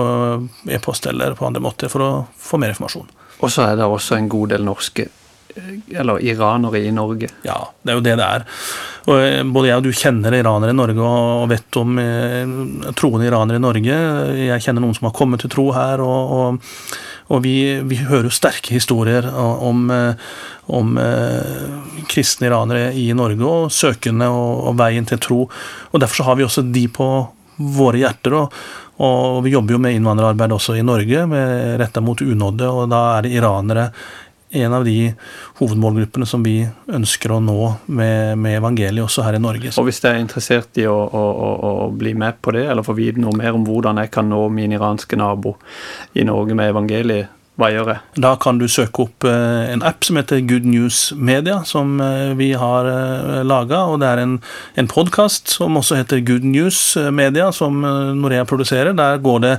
e-post 0.75 1.07
eller 1.07 1.37
på 1.37 1.47
andre 1.47 1.63
måter 1.63 1.91
for 1.91 2.03
å 2.03 2.11
få 2.35 2.59
mer 2.59 2.75
informasjon. 2.75 3.07
Og 3.37 3.53
så 3.53 3.69
er 3.69 3.79
det 3.79 3.87
også 3.87 4.17
en 4.17 4.27
god 4.31 4.51
del 4.55 4.65
norske, 4.67 5.07
eh, 5.55 5.73
eller 6.01 6.23
iranere 6.25 6.83
i 6.83 6.91
Norge. 6.91 7.31
Ja, 7.47 7.61
det 7.81 7.93
er 7.93 7.99
jo 7.99 8.05
det 8.05 8.17
det 8.19 8.27
er. 8.27 8.47
Og 9.07 9.23
eh, 9.23 9.41
både 9.47 9.71
jeg 9.71 9.79
og 9.79 9.87
du 9.87 9.91
kjenner 9.95 10.35
iranere 10.35 10.75
i 10.75 10.79
Norge 10.79 11.11
og 11.11 11.47
vet 11.53 11.79
om 11.79 11.99
troende 12.97 13.29
iranere 13.29 13.61
i 13.61 13.63
Norge. 13.63 13.99
Jeg 14.49 14.65
kjenner 14.65 14.83
noen 14.83 14.97
som 14.97 15.07
har 15.07 15.15
kommet 15.15 15.45
til 15.45 15.53
tro 15.53 15.69
her, 15.77 16.03
og, 16.03 16.33
og, 16.39 16.73
og 17.27 17.43
vi, 17.43 17.55
vi 17.83 17.99
hører 18.07 18.29
jo 18.29 18.33
sterke 18.33 18.75
historier 18.75 19.27
om, 19.35 19.87
eh, 19.91 20.27
om 20.71 20.97
eh, 21.01 22.03
kristne 22.07 22.49
iranere 22.49 22.91
i 22.95 23.09
Norge, 23.17 23.43
og 23.43 23.71
søkende 23.73 24.29
og, 24.31 24.67
og 24.71 24.77
veien 24.79 25.07
til 25.07 25.21
tro. 25.23 25.39
Og 25.91 26.03
Derfor 26.03 26.21
så 26.21 26.27
har 26.29 26.39
vi 26.39 26.47
også 26.47 26.65
de 26.71 26.87
på 26.87 27.09
våre 27.57 28.03
hjerter. 28.03 28.37
og 28.43 28.59
og 28.97 29.43
vi 29.45 29.51
jobber 29.53 29.75
jo 29.75 29.77
med 29.77 29.93
innvandrerarbeid 29.93 30.55
også 30.55 30.73
i 30.73 30.81
Norge, 30.81 31.19
retta 31.77 32.01
mot 32.01 32.17
unådde, 32.17 32.65
og 32.65 32.87
da 32.89 33.01
er 33.11 33.27
det 33.27 33.35
iranere 33.37 33.83
en 34.49 34.73
av 34.73 34.85
de 34.85 35.13
hovedmålgruppene 35.59 36.25
som 36.25 36.43
vi 36.43 36.61
ønsker 36.87 37.33
å 37.35 37.39
nå 37.43 37.61
med, 37.85 38.37
med 38.39 38.57
evangeliet 38.61 39.03
også 39.03 39.25
her 39.25 39.35
i 39.35 39.41
Norge. 39.43 39.73
Og 39.75 39.87
Hvis 39.89 39.99
jeg 40.03 40.13
er 40.13 40.23
interessert 40.23 40.79
i 40.79 40.87
å, 40.87 40.95
å, 40.95 41.23
å, 41.47 41.71
å, 41.83 41.87
bli 41.91 42.13
med 42.15 42.39
på 42.41 42.55
det, 42.55 42.63
eller 42.71 42.85
få 42.87 42.95
vite 42.97 43.21
noe 43.21 43.35
mer 43.35 43.57
om 43.57 43.65
hvordan 43.67 43.99
jeg 44.03 44.13
kan 44.13 44.29
nå 44.31 44.45
min 44.53 44.75
iranske 44.77 45.19
nabo 45.19 45.57
i 46.15 46.23
Norge 46.27 46.55
med 46.55 46.71
evangeliet, 46.71 47.33
jeg? 47.57 48.21
Da 48.21 48.35
kan 48.37 48.59
du 48.61 48.67
søke 48.69 49.07
opp 49.07 49.25
eh, 49.25 49.71
en 49.73 49.81
app 49.81 50.05
som 50.05 50.19
heter 50.19 50.43
Good 50.45 50.65
News 50.69 51.09
Media, 51.17 51.63
som 51.65 51.95
eh, 52.03 52.35
vi 52.37 52.51
har 52.53 52.85
eh, 52.85 53.39
laga. 53.49 53.79
Og 53.89 53.97
det 54.03 54.11
er 54.11 54.21
en, 54.21 54.35
en 54.77 54.89
podkast 54.91 55.49
som 55.55 55.79
også 55.79 55.97
heter 55.97 56.21
Good 56.21 56.45
News 56.45 56.79
Media, 57.09 57.49
som 57.55 57.81
Norea 57.81 58.45
produserer. 58.45 58.93
Der 58.97 59.17
går 59.17 59.39
det 59.41 59.55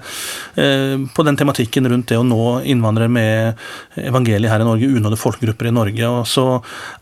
på 1.14 1.24
den 1.26 1.36
tematikken 1.38 1.86
rundt 1.90 2.08
det 2.10 2.18
å 2.18 2.26
nå 2.26 2.60
innvandrere 2.66 3.10
med 3.10 3.58
evangeliet 3.98 4.50
her 4.50 4.62
i 4.62 4.66
Norge, 4.66 4.90
unådde 4.94 5.18
folkegrupper 5.18 5.68
i 5.70 5.74
Norge. 5.74 6.10
Og 6.10 6.26
så 6.30 6.46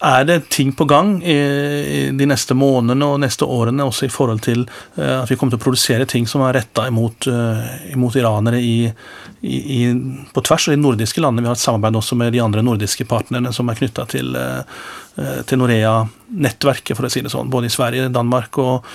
er 0.04 0.26
det 0.28 0.38
ting 0.52 0.72
på 0.76 0.87
gang 0.88 1.16
de 1.20 2.28
neste 2.28 2.56
månedene 2.56 3.09
og 3.09 3.20
neste 3.22 3.48
årene, 3.48 3.87
også 3.87 4.09
i 4.09 4.12
forhold 4.12 4.44
til 4.46 4.66
at 4.96 5.30
vi 5.30 5.38
kommer 5.38 5.54
til 5.56 5.61
å 5.61 5.66
produsere 5.66 6.09
ting 6.09 6.28
som 6.28 6.44
er 6.46 6.59
retta 6.61 6.87
imot, 6.90 7.28
imot 7.92 8.18
iranere 8.20 8.61
i, 8.61 8.76
i, 9.46 9.80
på 10.32 10.44
tvers. 10.46 10.68
og 10.68 10.76
i 10.76 10.82
nordiske 10.87 11.22
landene. 11.22 11.44
Vi 11.44 11.51
har 11.51 11.59
et 11.59 11.64
samarbeid 11.64 11.99
også 12.01 12.18
med 12.18 12.33
de 12.35 12.42
andre 12.44 12.64
nordiske 12.64 13.07
partnerne 13.09 13.53
som 13.55 13.68
er 13.68 13.79
knytta 13.79 14.07
til, 14.11 14.33
eh, 14.37 15.42
til 15.46 15.62
Norea-nettverket, 15.62 16.96
for 16.96 17.09
å 17.09 17.12
si 17.12 17.22
det 17.25 17.35
sånn. 17.35 17.53
Både 17.53 17.70
i 17.70 17.77
Sverige, 17.77 18.09
Danmark 18.14 18.59
og, 18.62 18.87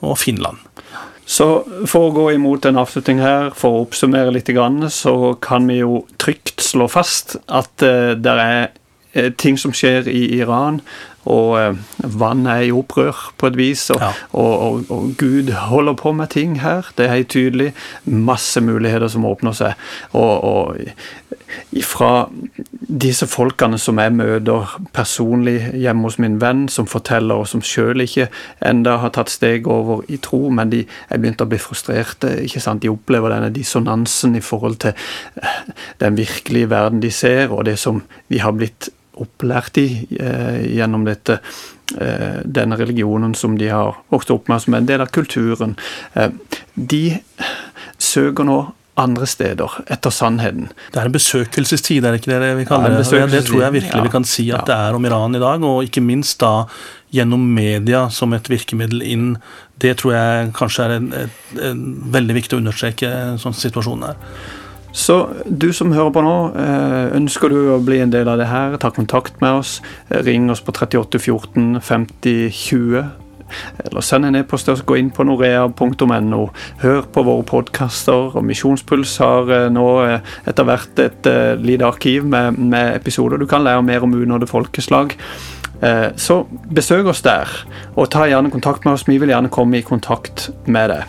og 0.00 0.18
Finland. 0.18 0.62
Så 1.30 1.46
for 1.86 2.08
å 2.08 2.14
gå 2.14 2.24
imot 2.34 2.66
en 2.66 2.80
avslutning 2.80 3.20
her, 3.22 3.52
for 3.54 3.76
å 3.76 3.84
oppsummere 3.84 4.32
litt, 4.34 4.50
så 4.90 5.14
kan 5.40 5.68
vi 5.70 5.78
jo 5.78 6.02
trygt 6.18 6.58
slå 6.64 6.88
fast 6.90 7.36
at 7.46 7.70
uh, 7.86 8.16
det 8.18 8.34
er 8.34 8.72
uh, 9.14 9.30
ting 9.38 9.54
som 9.60 9.70
skjer 9.70 10.10
i 10.10 10.24
Iran 10.40 10.80
og 11.28 11.58
eh, 11.58 11.76
vann 12.16 12.46
er 12.48 12.64
i 12.64 12.72
opprør 12.72 13.16
på 13.36 13.50
et 13.50 13.58
vis, 13.58 13.82
og, 13.92 14.00
ja. 14.00 14.10
og, 14.32 14.52
og, 14.64 14.92
og, 14.94 15.10
Gud 15.20 15.52
holder 15.68 15.96
på 16.00 16.14
med 16.16 16.32
ting 16.32 16.58
her. 16.62 16.88
Det 16.96 17.06
er 17.06 17.18
helt 17.18 17.32
tydelig. 17.32 17.70
Masse 18.04 18.62
muligheter 18.64 19.10
som 19.12 19.26
åpner 19.28 19.56
seg. 19.56 19.90
Og, 20.16 20.80
ifra 21.76 22.28
disse 22.70 23.26
folkene 23.30 23.78
som 23.78 23.98
jeg 24.02 24.14
møter 24.16 24.76
personlig 24.96 25.56
hjemme 25.74 26.08
hos 26.08 26.18
min 26.22 26.38
venn, 26.42 26.66
som 26.68 26.88
forteller, 26.90 27.40
og 27.42 27.48
som 27.50 27.64
sjøl 27.64 28.04
ikke 28.04 28.28
enda 28.66 28.98
har 29.02 29.14
tatt 29.16 29.32
steg 29.32 29.68
over 29.70 30.04
i 30.08 30.20
tro, 30.22 30.46
men 30.54 30.72
de 30.72 30.84
er 31.08 31.20
begynt 31.22 31.42
å 31.44 31.48
bli 31.50 31.60
frustrerte. 31.60 32.32
ikke 32.44 32.62
sant? 32.62 32.82
De 32.82 32.92
opplever 32.92 33.34
denne 33.34 33.52
dissonansen 33.54 34.36
i 34.36 34.44
forhold 34.44 34.80
til 34.86 34.94
eh, 35.42 35.60
den 36.00 36.16
virkelige 36.18 36.70
verden 36.70 37.02
de 37.02 37.10
ser, 37.14 37.50
og 37.50 37.66
det 37.68 37.78
som 37.78 38.02
de 38.30 38.40
har 38.40 38.56
blitt 38.56 38.90
opplært 39.20 39.78
i 39.80 39.86
eh, 40.16 40.60
gjennom 40.76 41.04
dette, 41.08 41.40
eh, 41.98 42.40
denne 42.44 42.78
religionen 42.80 43.34
som 43.36 43.56
de 43.58 43.70
har 43.72 44.00
vokst 44.12 44.32
opp 44.34 44.48
med, 44.50 44.62
som 44.62 44.76
en 44.76 44.88
del 44.88 45.04
av 45.04 45.12
kulturen. 45.14 45.76
Eh, 46.14 46.30
de 46.74 47.04
søker 48.00 48.46
nå 48.48 48.60
andre 49.00 49.26
steder 49.28 49.80
etter 49.90 50.12
sannheten. 50.14 50.70
Det 50.92 51.00
er 51.00 51.08
en 51.08 51.16
besøkelsestid, 51.16 52.04
er 52.04 52.14
det 52.14 52.22
ikke 52.22 52.32
det 52.32 52.52
vi 52.60 52.68
kaller 52.68 52.94
det? 52.94 53.02
Ja, 53.08 53.26
det 53.30 53.42
tror 53.48 53.64
jeg 53.64 53.76
virkelig 53.80 54.06
vi 54.06 54.14
kan 54.14 54.28
si 54.28 54.46
at 54.54 54.68
det 54.68 54.76
er 54.76 54.96
om 54.96 55.08
Iran 55.08 55.36
i 55.36 55.42
dag, 55.42 55.64
og 55.66 55.84
ikke 55.86 56.04
minst 56.04 56.40
da 56.42 56.68
gjennom 57.14 57.42
media 57.56 58.06
som 58.14 58.34
et 58.36 58.48
virkemiddel 58.50 59.02
inn. 59.02 59.28
Det 59.80 59.96
tror 60.00 60.14
jeg 60.14 60.50
kanskje 60.56 60.86
er 60.86 60.96
en, 60.98 61.12
en, 61.24 61.36
en 61.70 61.84
veldig 62.14 62.36
viktig 62.38 62.58
å 62.58 62.62
understreke 62.62 63.12
sånn 63.42 63.56
situasjonen 63.56 64.12
er. 64.12 64.18
Så 64.92 65.28
du 65.46 65.70
som 65.72 65.92
hører 65.94 66.10
på 66.10 66.22
nå, 66.24 66.36
eh, 66.58 67.16
ønsker 67.16 67.52
du 67.52 67.58
å 67.74 67.78
bli 67.82 68.00
en 68.02 68.10
del 68.10 68.28
av 68.28 68.40
det 68.40 68.48
her, 68.50 68.76
ta 68.76 68.90
kontakt 68.90 69.40
med 69.40 69.60
oss. 69.62 69.80
Eh, 70.10 70.18
ring 70.26 70.50
oss 70.50 70.60
på 70.60 70.74
38 70.74 71.18
14 71.18 71.80
50 71.80 72.50
20. 72.50 73.04
Eller 73.84 74.04
send 74.04 74.28
en 74.28 74.38
e-post 74.40 74.68
til 74.68 74.76
oss, 74.76 74.84
gå 74.86 74.98
inn 75.00 75.12
på 75.14 75.26
norea.no. 75.26 76.42
Hør 76.82 77.06
på 77.12 77.24
våre 77.26 77.46
podkaster. 77.48 78.34
Og 78.36 78.46
Misjonspuls 78.46 79.16
har 79.22 79.52
eh, 79.54 79.68
nå 79.72 79.86
etter 80.48 80.66
hvert 80.66 81.00
et 81.02 81.30
lite 81.60 81.86
arkiv 81.86 82.26
med, 82.28 82.58
med, 82.58 82.94
episoder. 82.96 83.40
Du 83.40 83.48
kan 83.50 83.64
lære 83.64 83.84
mer 83.86 84.04
om 84.06 84.14
unådde 84.14 84.48
folkeslag. 84.50 85.16
Så 86.20 86.34
besøk 86.68 87.06
oss 87.08 87.22
der, 87.24 87.48
og 87.96 88.10
ta 88.12 88.26
gjerne 88.28 88.50
kontakt 88.52 88.84
med 88.84 88.98
oss. 88.98 89.06
Vi 89.08 89.16
vil 89.16 89.32
gjerne 89.32 89.48
komme 89.48 89.78
i 89.78 89.86
kontakt 89.86 90.50
med 90.68 90.92
deg. 90.92 91.06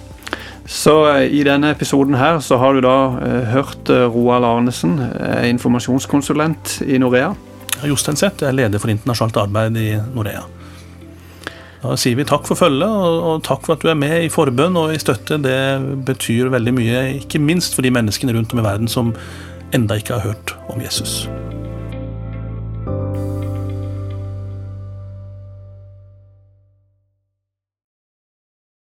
Så 0.64 0.94
eh, 1.10 1.26
i 1.28 1.44
denne 1.44 1.74
episoden 1.76 2.16
her 2.16 2.40
så 2.40 2.56
har 2.62 2.78
du 2.78 2.86
da 2.86 2.96
hørt 3.52 3.92
Roald 3.92 4.48
Arnesen, 4.48 4.96
informasjonskonsulent 5.52 6.78
i 6.88 7.02
Norea. 7.04 7.34
Jostein 7.88 8.18
Seth 8.20 8.46
er 8.46 8.56
leder 8.56 8.82
for 8.82 8.94
internasjonalt 8.94 9.40
arbeid 9.42 9.78
i 9.82 9.92
Norea. 10.14 10.46
Da 11.82 11.96
sier 11.98 12.18
vi 12.20 12.26
takk 12.30 12.46
for 12.46 12.60
følget, 12.60 12.90
og, 12.90 13.42
takk 13.46 13.66
for 13.66 13.74
at 13.74 13.82
du 13.82 13.90
er 13.90 13.98
med 13.98 14.28
i 14.28 14.30
forbønn 14.30 14.78
og 14.78 14.94
i 14.94 15.00
støtte. 15.02 15.40
Det 15.42 15.62
betyr 16.06 16.52
veldig 16.54 16.76
mye, 16.78 17.06
ikke 17.24 17.42
minst 17.42 17.78
for 17.78 17.86
de 17.86 17.94
menneskene 17.94 18.38
rundt 18.38 18.54
om 18.54 18.62
i 18.62 18.68
verden 18.68 18.92
som 18.92 19.16
enda 19.74 19.98
ikke 19.98 20.20
har 20.20 20.30
hørt 20.30 20.56
om 20.70 20.84
Jesus. 20.84 21.24